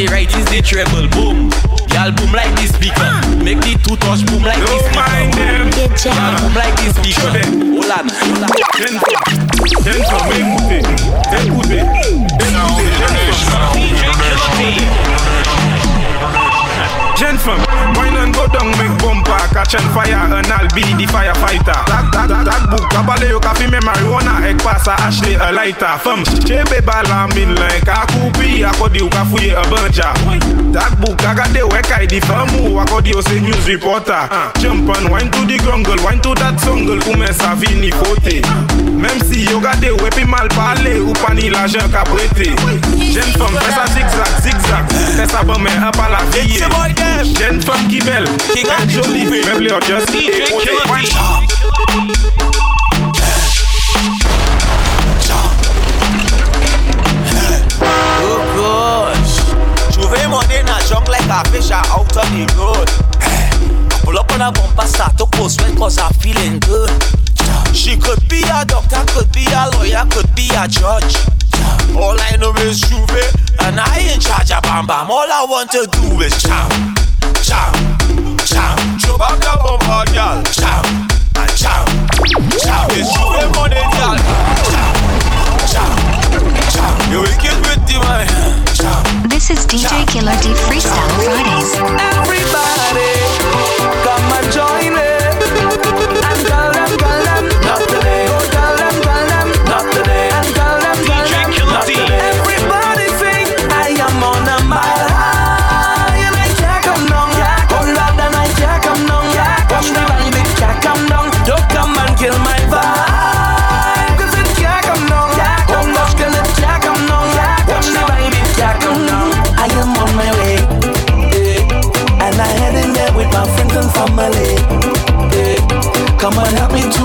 the 0.00 0.06
right 0.12 0.26
is 0.36 0.44
the 0.46 0.60
treble. 0.60 1.06
Boom. 1.08 1.50
Y'all 1.94 2.10
boom 2.10 2.32
like 2.32 2.54
this 2.56 2.74
speaker. 2.74 3.06
Make 3.44 3.60
the 3.60 3.78
two 3.78 3.96
touch 3.96 4.26
boom 4.26 4.42
like 4.42 4.58
this 4.58 4.82
speaker. 4.90 5.30
Y'all 6.10 6.34
boom 6.40 6.54
like 6.54 6.74
this 6.82 6.94
speaker. 6.98 7.30
Hold 7.70 7.90
on, 7.94 8.08
hold 8.10 8.42
on. 8.42 8.50
Jensen, 9.84 10.18
écoutez, 10.34 10.82
écoutez, 11.30 11.78
écoutez, 11.78 12.14
Jen 17.16 17.38
fem, 17.38 17.60
mwen 17.94 18.16
an 18.16 18.32
go 18.32 18.46
dong 18.50 18.70
mek 18.76 18.90
bompa 18.98 19.36
Kachen 19.54 19.86
faya 19.94 20.24
an 20.24 20.50
al 20.50 20.66
bi 20.74 20.82
di 20.98 21.06
firefighter. 21.06 21.84
Tak, 21.86 22.10
tak, 22.10 22.28
tak 22.44 22.62
buk, 22.70 22.88
kabale 22.90 23.28
yo 23.30 23.38
ka 23.38 23.54
fi 23.54 23.66
me 23.66 23.78
marijuana 23.80 24.42
Ek 24.48 24.58
pasa 24.62 24.96
ashle 25.06 25.36
a 25.38 25.52
lighter. 25.52 25.98
Fem, 26.02 26.24
chebe 26.46 26.80
bala 26.84 27.28
min 27.34 27.54
len 27.54 27.80
Ka 27.86 28.06
koupi 28.10 28.64
akodi 28.64 28.98
yo 28.98 29.08
ka 29.08 29.24
fuye 29.24 29.54
a 29.54 29.62
banja. 29.70 30.10
Tak 30.74 30.98
buk, 31.00 31.16
kagade 31.16 31.62
we 31.62 31.80
kai 31.82 32.06
di 32.06 32.20
famu 32.20 32.80
Akodi 32.82 33.10
yo 33.14 33.20
se 33.20 33.40
news 33.40 33.66
reporter. 33.68 34.28
Jump 34.58 34.90
and 34.96 35.10
wine 35.10 35.30
to 35.30 35.46
di 35.46 35.56
grungle 35.58 36.02
Wine 36.04 36.20
to 36.20 36.34
dat 36.34 36.58
songle, 36.58 36.98
koumen 37.06 37.32
sa 37.34 37.54
vini 37.54 37.90
kote 37.90 38.42
Mem 38.90 39.20
si 39.22 39.44
yo 39.46 39.60
gade 39.60 39.90
we 40.02 40.10
pi 40.10 40.24
mal 40.24 40.48
pale 40.48 40.98
Ou 40.98 41.12
pani 41.22 41.50
la 41.50 41.66
jen 41.68 41.86
ka 41.92 42.02
brete 42.10 42.50
Jen 42.98 43.30
fem, 43.38 43.54
fesa 43.62 43.86
zigzag 43.94 44.23
zigzag, 44.44 44.84
fais 45.16 45.26
ça 45.26 45.42
bon 45.42 45.58
mais 45.58 45.70
un 45.70 45.90
pas 45.90 46.08
la 46.10 46.22
vie. 46.30 46.58
Jeune 47.38 47.62
femme 47.62 47.88
qui 47.88 48.00
belle, 48.00 48.28
qui 48.52 48.62
gagne 48.62 48.90
jolie, 48.90 49.24
même 49.24 49.60
les 49.60 49.72
autres 49.72 49.86
just 49.86 50.10
Oh 58.22 58.40
gosh, 58.56 59.94
Juve 59.94 60.28
money 60.28 60.58
in 60.58 60.68
a 60.68 60.78
junk 60.88 61.08
like 61.08 61.28
a 61.28 61.42
fish 61.50 61.70
are 61.70 61.84
out 61.88 62.16
on 62.16 62.28
the 62.36 62.44
road. 62.58 62.90
Pull 64.04 64.18
up 64.18 64.30
on 64.32 64.42
a 64.42 64.52
bumper, 64.52 64.86
start 64.86 65.16
to 65.16 65.26
post 65.26 65.60
sweat 65.60 65.74
cause 65.76 65.98
I'm 65.98 66.12
feeling 66.20 66.58
good. 66.60 66.90
She 67.72 67.96
could 67.96 68.28
be 68.28 68.42
a 68.42 68.64
doctor, 68.64 69.02
could 69.14 69.32
be 69.32 69.46
a 69.52 69.70
lawyer, 69.72 70.04
could 70.10 70.32
be 70.34 70.50
a 70.54 70.68
judge. 70.68 71.16
All 71.96 72.16
I 72.18 72.36
know 72.36 72.52
is 72.66 72.80
Juve, 72.80 73.22
and 73.60 73.78
I 73.78 73.98
ain't 73.98 74.22
charge 74.22 74.50
of 74.50 74.62
Bam 74.62 74.86
Bam. 74.86 75.10
All 75.10 75.28
I 75.30 75.46
want 75.48 75.70
to 75.72 75.86
do 75.86 76.20
is 76.20 76.34
chow, 76.42 76.68
chow, 77.42 77.72
chow. 78.44 78.74
Jump 78.98 79.20
up 79.22 79.38
the 79.38 79.52
bumper, 79.62 80.04
girl. 80.12 80.42
Chow, 80.52 80.82
and 81.38 81.52
chow, 81.56 81.84
chow. 82.58 82.86
It's 82.90 83.08
Juve 83.14 83.46
money, 83.54 83.82
girl. 83.94 84.18
Chow, 84.68 84.92
chow, 85.70 85.92
chow. 86.74 86.92
You 87.10 87.20
wicked 87.22 87.56
with 87.62 87.82
the 87.86 87.96
man. 88.02 88.64
Chow. 88.74 89.28
This 89.28 89.50
is 89.50 89.66
DJ 89.66 90.06
Killer 90.10 90.36
D 90.42 90.50
Freestyle 90.66 91.10
Fridays. 91.22 91.70
Everybody, 92.18 93.12
come 94.02 94.32
and 94.34 94.52
join 94.52 94.98
it. 94.98 95.03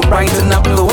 Brighten 0.10 0.52
up 0.52 0.64
the 0.64 0.89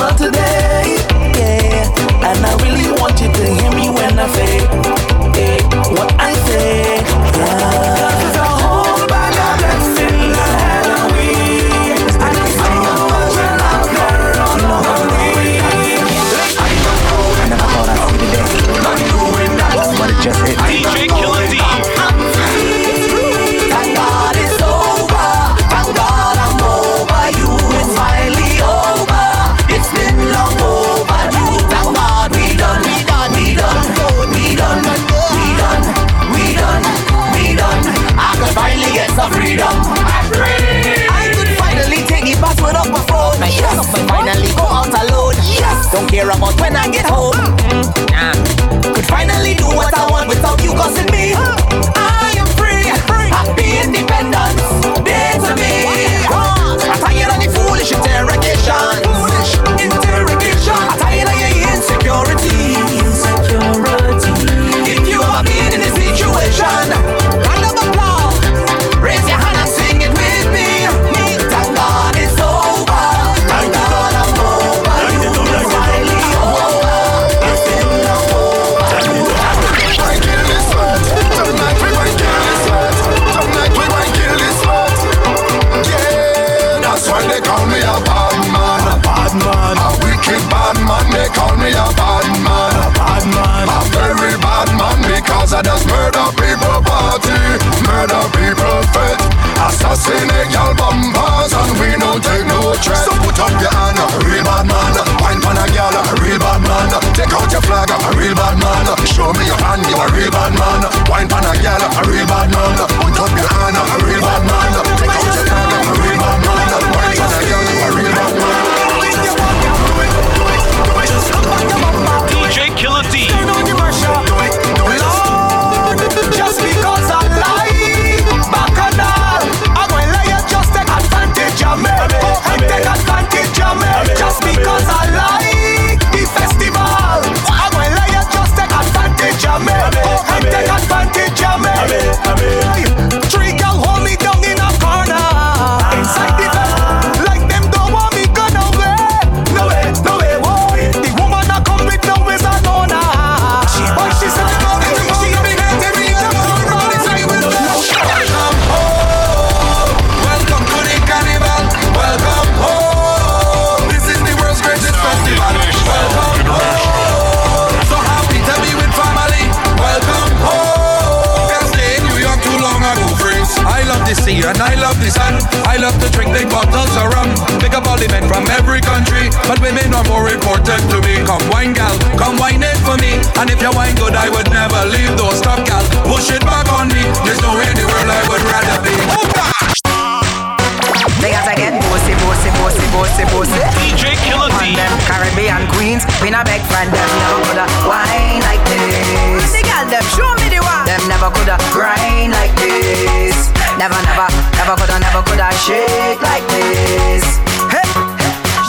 shake 205.64 206.20
like 206.20 206.46
this. 206.48 207.24
Hey. 207.72 207.88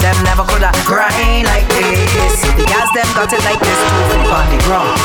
Them 0.01 0.23
never 0.23 0.43
coulda 0.43 0.71
grind 0.85 1.47
like 1.49 1.67
this. 1.67 2.39
The 2.55 2.63
girls 2.63 2.91
them 2.95 3.09
got 3.17 3.33
it 3.33 3.43
like 3.43 3.59
this. 3.59 3.79
On 4.29 4.45
the 4.47 4.59
ground, 4.63 4.95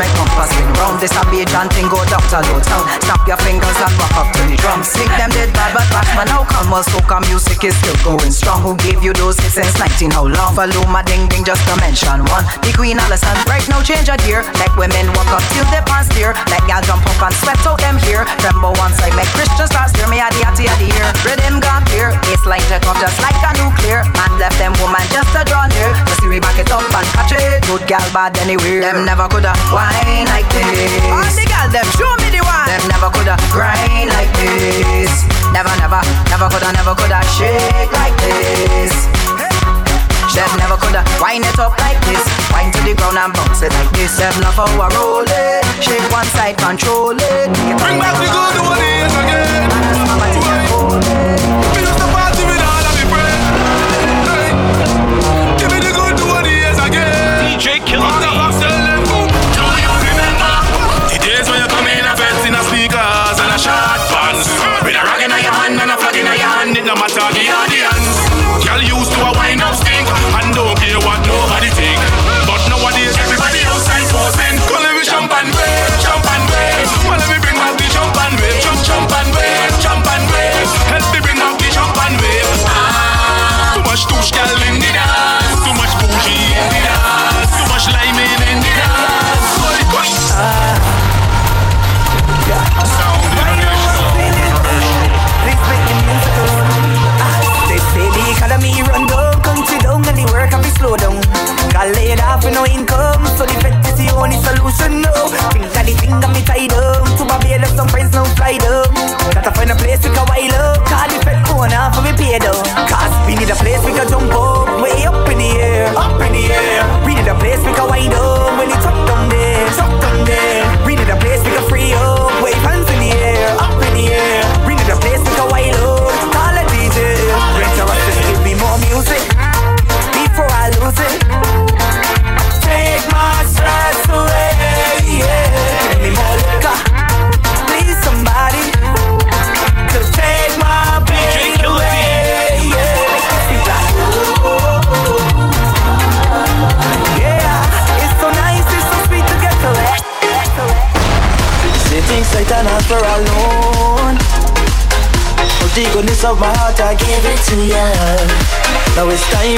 make 0.00 0.12
compass 0.16 0.48
spin 0.48 0.72
round. 0.80 0.96
This 0.96 1.12
a 1.12 1.22
beat 1.28 1.52
and 1.52 1.68
thing 1.76 1.88
go 1.92 2.00
doctor 2.08 2.40
low 2.48 2.58
sound. 2.64 2.88
Snap 3.04 3.20
your 3.28 3.36
fingers 3.44 3.76
and 3.76 3.92
rock 4.00 4.16
up 4.16 4.28
to 4.32 4.42
the 4.48 4.56
drum. 4.56 4.80
Sick 4.80 5.12
them 5.20 5.28
dead 5.36 5.52
bad, 5.52 5.76
but 5.76 5.84
Batman 5.92 6.32
now 6.32 6.42
come. 6.48 6.72
Well, 6.72 6.82
soca 6.88 7.20
music 7.28 7.60
is 7.68 7.76
still 7.76 7.96
going 8.00 8.32
strong. 8.32 8.64
Who 8.64 8.72
gave 8.80 9.04
you 9.04 9.12
those 9.12 9.36
hits 9.36 9.60
since 9.60 9.76
19? 9.76 10.16
How 10.16 10.24
long? 10.24 10.56
Follow 10.56 10.88
my 10.88 11.04
ding 11.04 11.28
ding 11.28 11.44
just 11.44 11.60
to 11.68 11.76
mention 11.84 12.24
one. 12.32 12.48
The 12.64 12.72
Queen 12.72 12.96
Allison 12.96 13.36
right 13.44 13.64
now 13.68 13.84
change 13.84 14.08
a 14.08 14.16
gear. 14.24 14.40
Make 14.56 14.72
women 14.80 15.12
walk 15.12 15.28
up 15.36 15.44
till 15.52 15.68
they 15.68 15.84
pants 15.84 16.08
steer. 16.08 16.32
Like 16.48 16.64
gal 16.64 16.80
jump 16.88 17.04
up 17.04 17.20
and 17.20 17.34
sweat 17.44 17.60
out 17.68 17.78
them 17.84 18.00
here. 18.00 18.24
Tremble 18.40 18.72
one 18.80 18.94
side, 18.96 19.12
make 19.12 19.28
Christians 19.36 19.68
start 19.68 19.92
steer 19.92 20.08
me 20.08 20.22
at 20.22 20.32
the 20.32 20.48
atty 20.48 20.64
of 20.64 20.76
the 20.80 20.88
ear. 20.88 21.06
Rhythm 21.28 21.60
gone 21.60 21.84
clear, 21.92 22.16
baseline 22.24 22.64
take 22.72 22.86
just 22.86 23.18
like 23.20 23.36
a 23.44 23.50
nuclear. 23.60 24.00
Man 24.16 24.32
left 24.40 24.56
them 24.56 24.72
woman 24.80 25.04
just 25.12 25.28
to 25.36 25.44
draw 25.44 25.68
near. 25.68 25.90
Just 26.08 26.24
we 26.24 26.38
back 26.38 26.56
it 26.56 26.70
up 26.70 26.86
and 26.86 27.06
catch 27.12 27.34
it. 27.34 27.66
Good 27.66 27.84
gal 27.90 28.06
bad 28.14 28.38
anywhere. 28.38 28.80
Them 28.80 29.04
never 29.04 29.26
coulda 29.26 29.52
whine 29.90 30.26
like 30.30 30.46
this. 30.54 31.02
All 31.10 31.26
the 31.26 31.44
gal 31.46 31.68
them 31.70 31.86
show 31.98 32.10
me 32.22 32.30
the 32.30 32.42
one. 32.46 32.66
Them 32.70 32.82
never 32.86 33.10
coulda 33.10 33.34
grind 33.50 34.10
like 34.14 34.30
this. 34.38 35.10
Never, 35.50 35.72
never, 35.82 36.00
never 36.30 36.46
coulda, 36.46 36.70
never 36.72 36.94
coulda 36.94 37.20
shake 37.34 37.90
like 37.92 38.14
this. 38.22 38.94
Them 40.34 40.50
never 40.62 40.78
coulda 40.78 41.02
wind 41.20 41.44
it 41.44 41.58
up 41.58 41.74
like 41.82 41.98
this. 42.06 42.22
Wind 42.54 42.72
to 42.74 42.80
the 42.86 42.94
ground 42.94 43.18
and 43.18 43.32
bounce 43.34 43.62
it 43.62 43.72
like 43.74 43.90
this. 43.92 44.16
Them 44.16 44.32
love 44.40 44.54
how 44.54 44.70
I 44.70 44.88
roll 44.94 45.26
it. 45.26 45.64
Shake 45.82 46.06
one 46.12 46.26
side, 46.36 46.56
control 46.56 47.18
it. 47.18 47.50
Bring 47.82 47.98
back 47.98 48.14
the 48.14 48.30
good 48.30 48.56
old 48.62 48.78
days 48.78 49.14
again. 49.20 49.50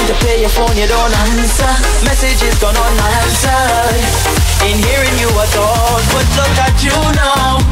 Time 0.03 0.19
to 0.19 0.25
pay 0.25 0.41
your 0.41 0.51
phone, 0.51 0.75
you 0.77 0.87
don't 0.87 1.15
answer. 1.15 1.73
Messages 2.05 2.59
gone 2.59 2.75
unanswered. 2.75 4.03
In 4.67 4.79
hearing 4.79 5.17
you 5.19 5.31
at 5.31 5.55
all, 5.59 5.99
but 6.11 6.27
look 6.39 6.57
at 6.59 6.75
you 6.83 6.95
now. 7.15 7.63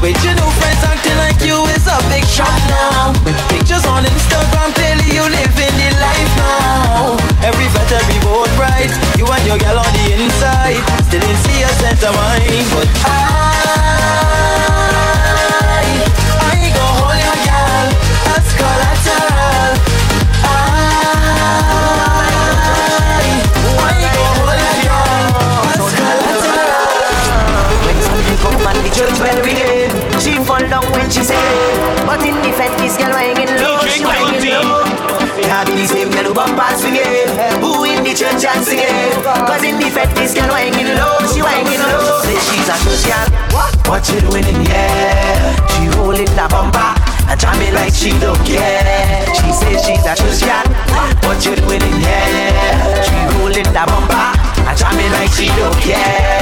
With 0.00 0.16
your 0.24 0.34
new 0.36 0.50
friends 0.60 0.82
acting 0.84 1.16
like 1.16 1.40
you 1.44 1.56
is 1.76 1.86
a 1.88 1.96
big 2.12 2.24
shot 2.24 2.56
now. 2.68 3.12
Pictures 3.48 3.84
on 3.86 4.04
Instagram, 4.04 4.72
clearly 4.76 5.08
you 5.12 5.24
living 5.28 5.76
the 5.76 5.88
life 6.00 6.32
now. 6.36 7.16
Every 7.44 7.68
vet, 7.72 7.92
every 7.92 8.20
boat 8.20 8.50
bright. 8.56 8.92
You 9.16 9.24
and 9.24 9.44
your 9.46 9.58
girl 9.58 9.78
on 9.80 9.92
the 9.92 10.06
inside. 10.12 10.80
Still 11.08 11.20
didn't 11.20 11.40
see 11.44 11.62
a 11.62 11.70
cent 11.80 12.02
of 12.04 12.16
the 39.78 39.90
fed 39.90 40.10
this 40.16 40.34
girl 40.34 40.50
hanging 40.50 40.94
low, 40.98 41.18
she 41.30 41.40
hanging 41.40 41.80
low. 41.80 42.22
Say 42.22 42.38
she's 42.50 42.68
a 42.68 42.76
girl, 43.06 43.28
what? 43.54 43.72
What 43.88 44.08
you 44.10 44.20
doing 44.20 44.46
in 44.46 44.66
air? 44.70 45.56
She 45.74 45.86
holding 45.96 46.26
the 46.26 46.46
bumper. 46.50 46.92
And 47.28 47.38
jamming 47.40 47.74
like 47.74 47.94
she 47.94 48.10
don't 48.18 48.38
care. 48.46 49.26
She 49.34 49.52
says 49.52 49.84
she's 49.84 50.04
a 50.04 50.14
girl. 50.44 50.66
What 51.24 51.44
you 51.44 51.54
doing 51.56 51.82
in 51.82 52.00
here? 52.00 53.02
She 53.04 53.38
rolling 53.38 53.64
the 53.64 53.84
bumper. 53.86 54.47
Jamming 54.78 55.10
like 55.10 55.34
she 55.34 55.50
don't 55.58 55.74
care. 55.82 56.38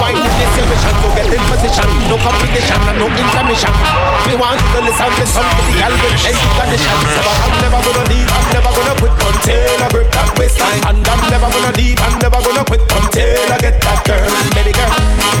Why 0.00 0.16
is 0.16 0.32
this 0.40 0.52
your 0.56 0.64
mission 0.64 0.96
to 0.96 1.08
get 1.12 1.28
in 1.28 1.44
position? 1.44 1.88
No 2.08 2.16
competition 2.24 2.80
and 2.88 2.96
no 2.96 3.04
intermission. 3.04 3.68
We 4.24 4.32
want 4.40 4.56
to 4.56 4.80
listen 4.80 5.12
to 5.12 5.24
something 5.28 5.68
the 5.68 5.84
album 5.84 6.08
and 6.08 6.40
condition. 6.56 6.96
So 7.04 7.20
I'm 7.44 7.54
never 7.60 7.80
gonna 7.84 8.04
leave, 8.08 8.28
I'm 8.32 8.48
never 8.48 8.70
gonna 8.72 8.96
quit 8.96 9.12
until 9.12 9.76
I 9.76 9.88
grip 9.92 10.08
that 10.16 10.30
waistline. 10.40 10.82
And 10.88 11.04
I'm 11.04 11.20
never 11.28 11.48
gonna 11.52 11.76
leave, 11.76 12.00
I'm 12.00 12.16
never 12.16 12.40
gonna 12.40 12.64
quit 12.64 12.80
until 12.80 13.52
I 13.52 13.58
get 13.60 13.76
that 13.76 14.00
girl, 14.08 14.24
baby 14.56 14.72
girl. 14.72 14.92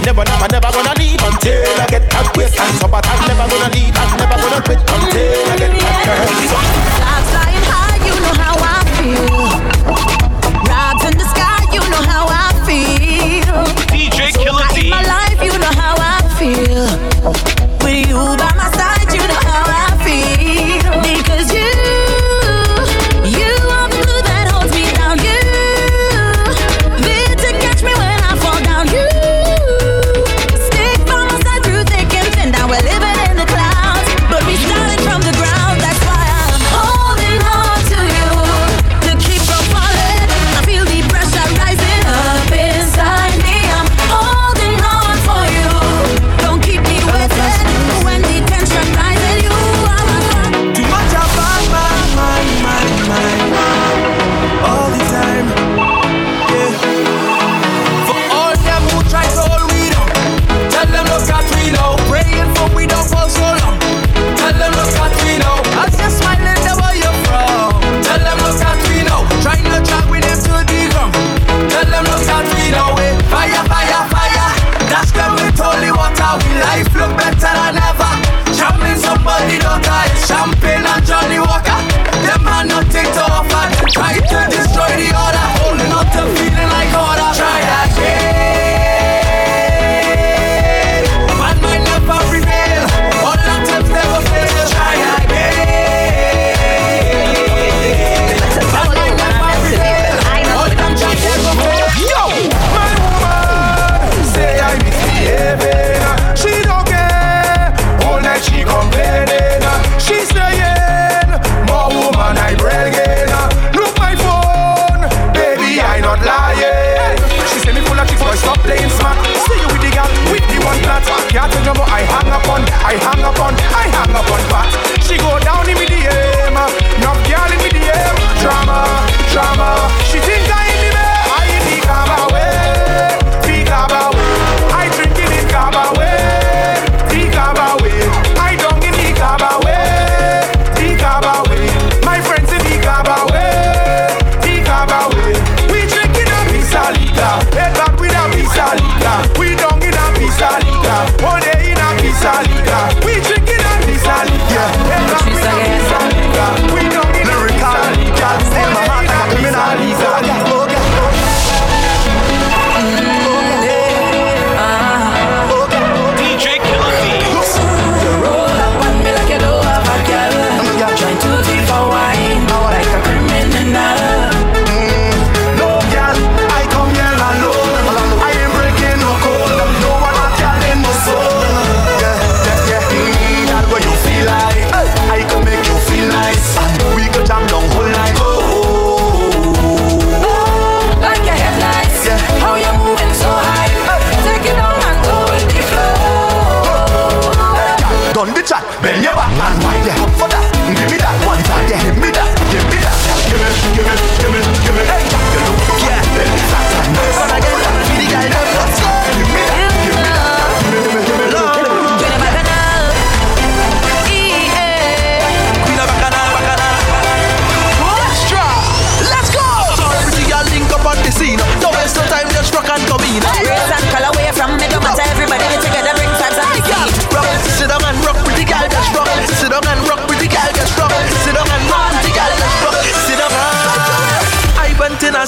Never, 0.04 0.24
never, 0.28 0.48
never 0.52 0.70
gonna 0.76 0.92
leave 1.00 1.24
until 1.24 1.80
I 1.80 1.88
get 1.88 2.04
that 2.12 2.28
waistline. 2.36 2.76
So 2.84 2.86
but 2.92 3.00
I'm 3.08 3.20
never 3.24 3.48
gonna 3.48 3.72
leave, 3.72 3.96
I'm 3.96 4.12
never 4.20 4.36
gonna 4.44 4.60
quit 4.60 4.80
until 4.92 5.40
I 5.48 5.56
get 5.56 5.72
that 5.72 5.98
girl. 6.04 6.28
So, 6.52 6.58
Clouds 7.00 7.28
flying 7.32 7.64
high, 7.64 7.96
you 8.04 8.12
know 8.20 8.34
how 8.36 8.60
I 8.60 8.84
feel. 8.92 9.63
Feel. 12.66 13.64
DJ 13.92 14.32
Killer 14.32 14.66
in 14.76 14.82
D. 14.84 14.90
my 14.90 15.02
life, 15.02 15.38
you 15.42 15.56
know 15.58 15.74
how 15.82 15.94
I 15.98 16.20
feel. 16.38 16.88
With 17.84 18.08
you 18.08 18.16
by 18.40 18.52
my 18.56 18.70
side, 18.76 18.93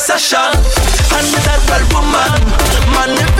session. 0.07 0.39
And 1.19 1.27
that 1.35 1.59
well 1.67 1.83
woman, 1.91 2.31
man, 2.95 3.36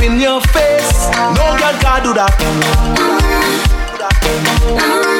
up 0.00 0.06
in 0.06 0.20
your 0.20 0.40
face. 0.52 1.08
No 1.36 1.44
girl 1.60 1.76
can 1.80 2.00
do 2.02 2.12
that. 2.16 2.32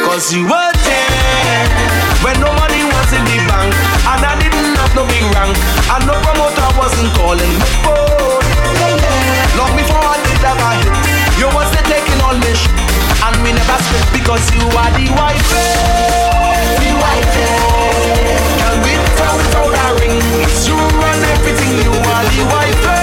Cause 0.09 0.33
you 0.33 0.45
were 0.45 0.73
there 0.85 1.65
when 2.25 2.37
nobody 2.41 2.81
was 2.89 3.11
in 3.13 3.25
the 3.29 3.39
bank. 3.49 3.73
And 4.09 4.23
I 4.25 4.35
didn't 4.41 4.77
have 4.81 4.93
no 4.97 5.05
big 5.05 5.25
rank. 5.37 5.57
And 5.93 6.03
no 6.09 6.17
promoter 6.25 6.69
wasn't 6.81 7.13
calling 7.17 7.55
my 7.61 7.69
phone. 7.85 8.41
Oh, 8.81 8.97
love 9.59 9.73
me 9.77 9.85
for 9.85 10.01
what 10.01 10.21
did 10.25 10.45
I 10.45 10.81
hit. 10.81 10.97
You 11.37 11.49
was 11.53 11.69
there 11.77 11.87
taking 11.89 12.21
all 12.25 12.37
my 12.37 12.53
shit. 12.57 12.73
And 13.21 13.37
me 13.45 13.53
never 13.53 13.79
spit 13.85 14.07
because 14.17 14.45
you 14.57 14.65
are 14.65 14.93
the 14.97 15.07
wife. 15.13 15.51
The 16.81 16.91
wife. 16.97 17.37
can 18.61 18.75
we 18.85 18.93
without, 18.97 19.37
without 19.45 19.77
a 19.77 19.87
ring. 20.01 20.17
It's 20.41 20.65
you 20.69 20.77
and 20.77 21.21
everything. 21.37 21.73
You 21.85 21.93
are 21.93 22.25
the 22.33 22.41
wife. 22.49 23.00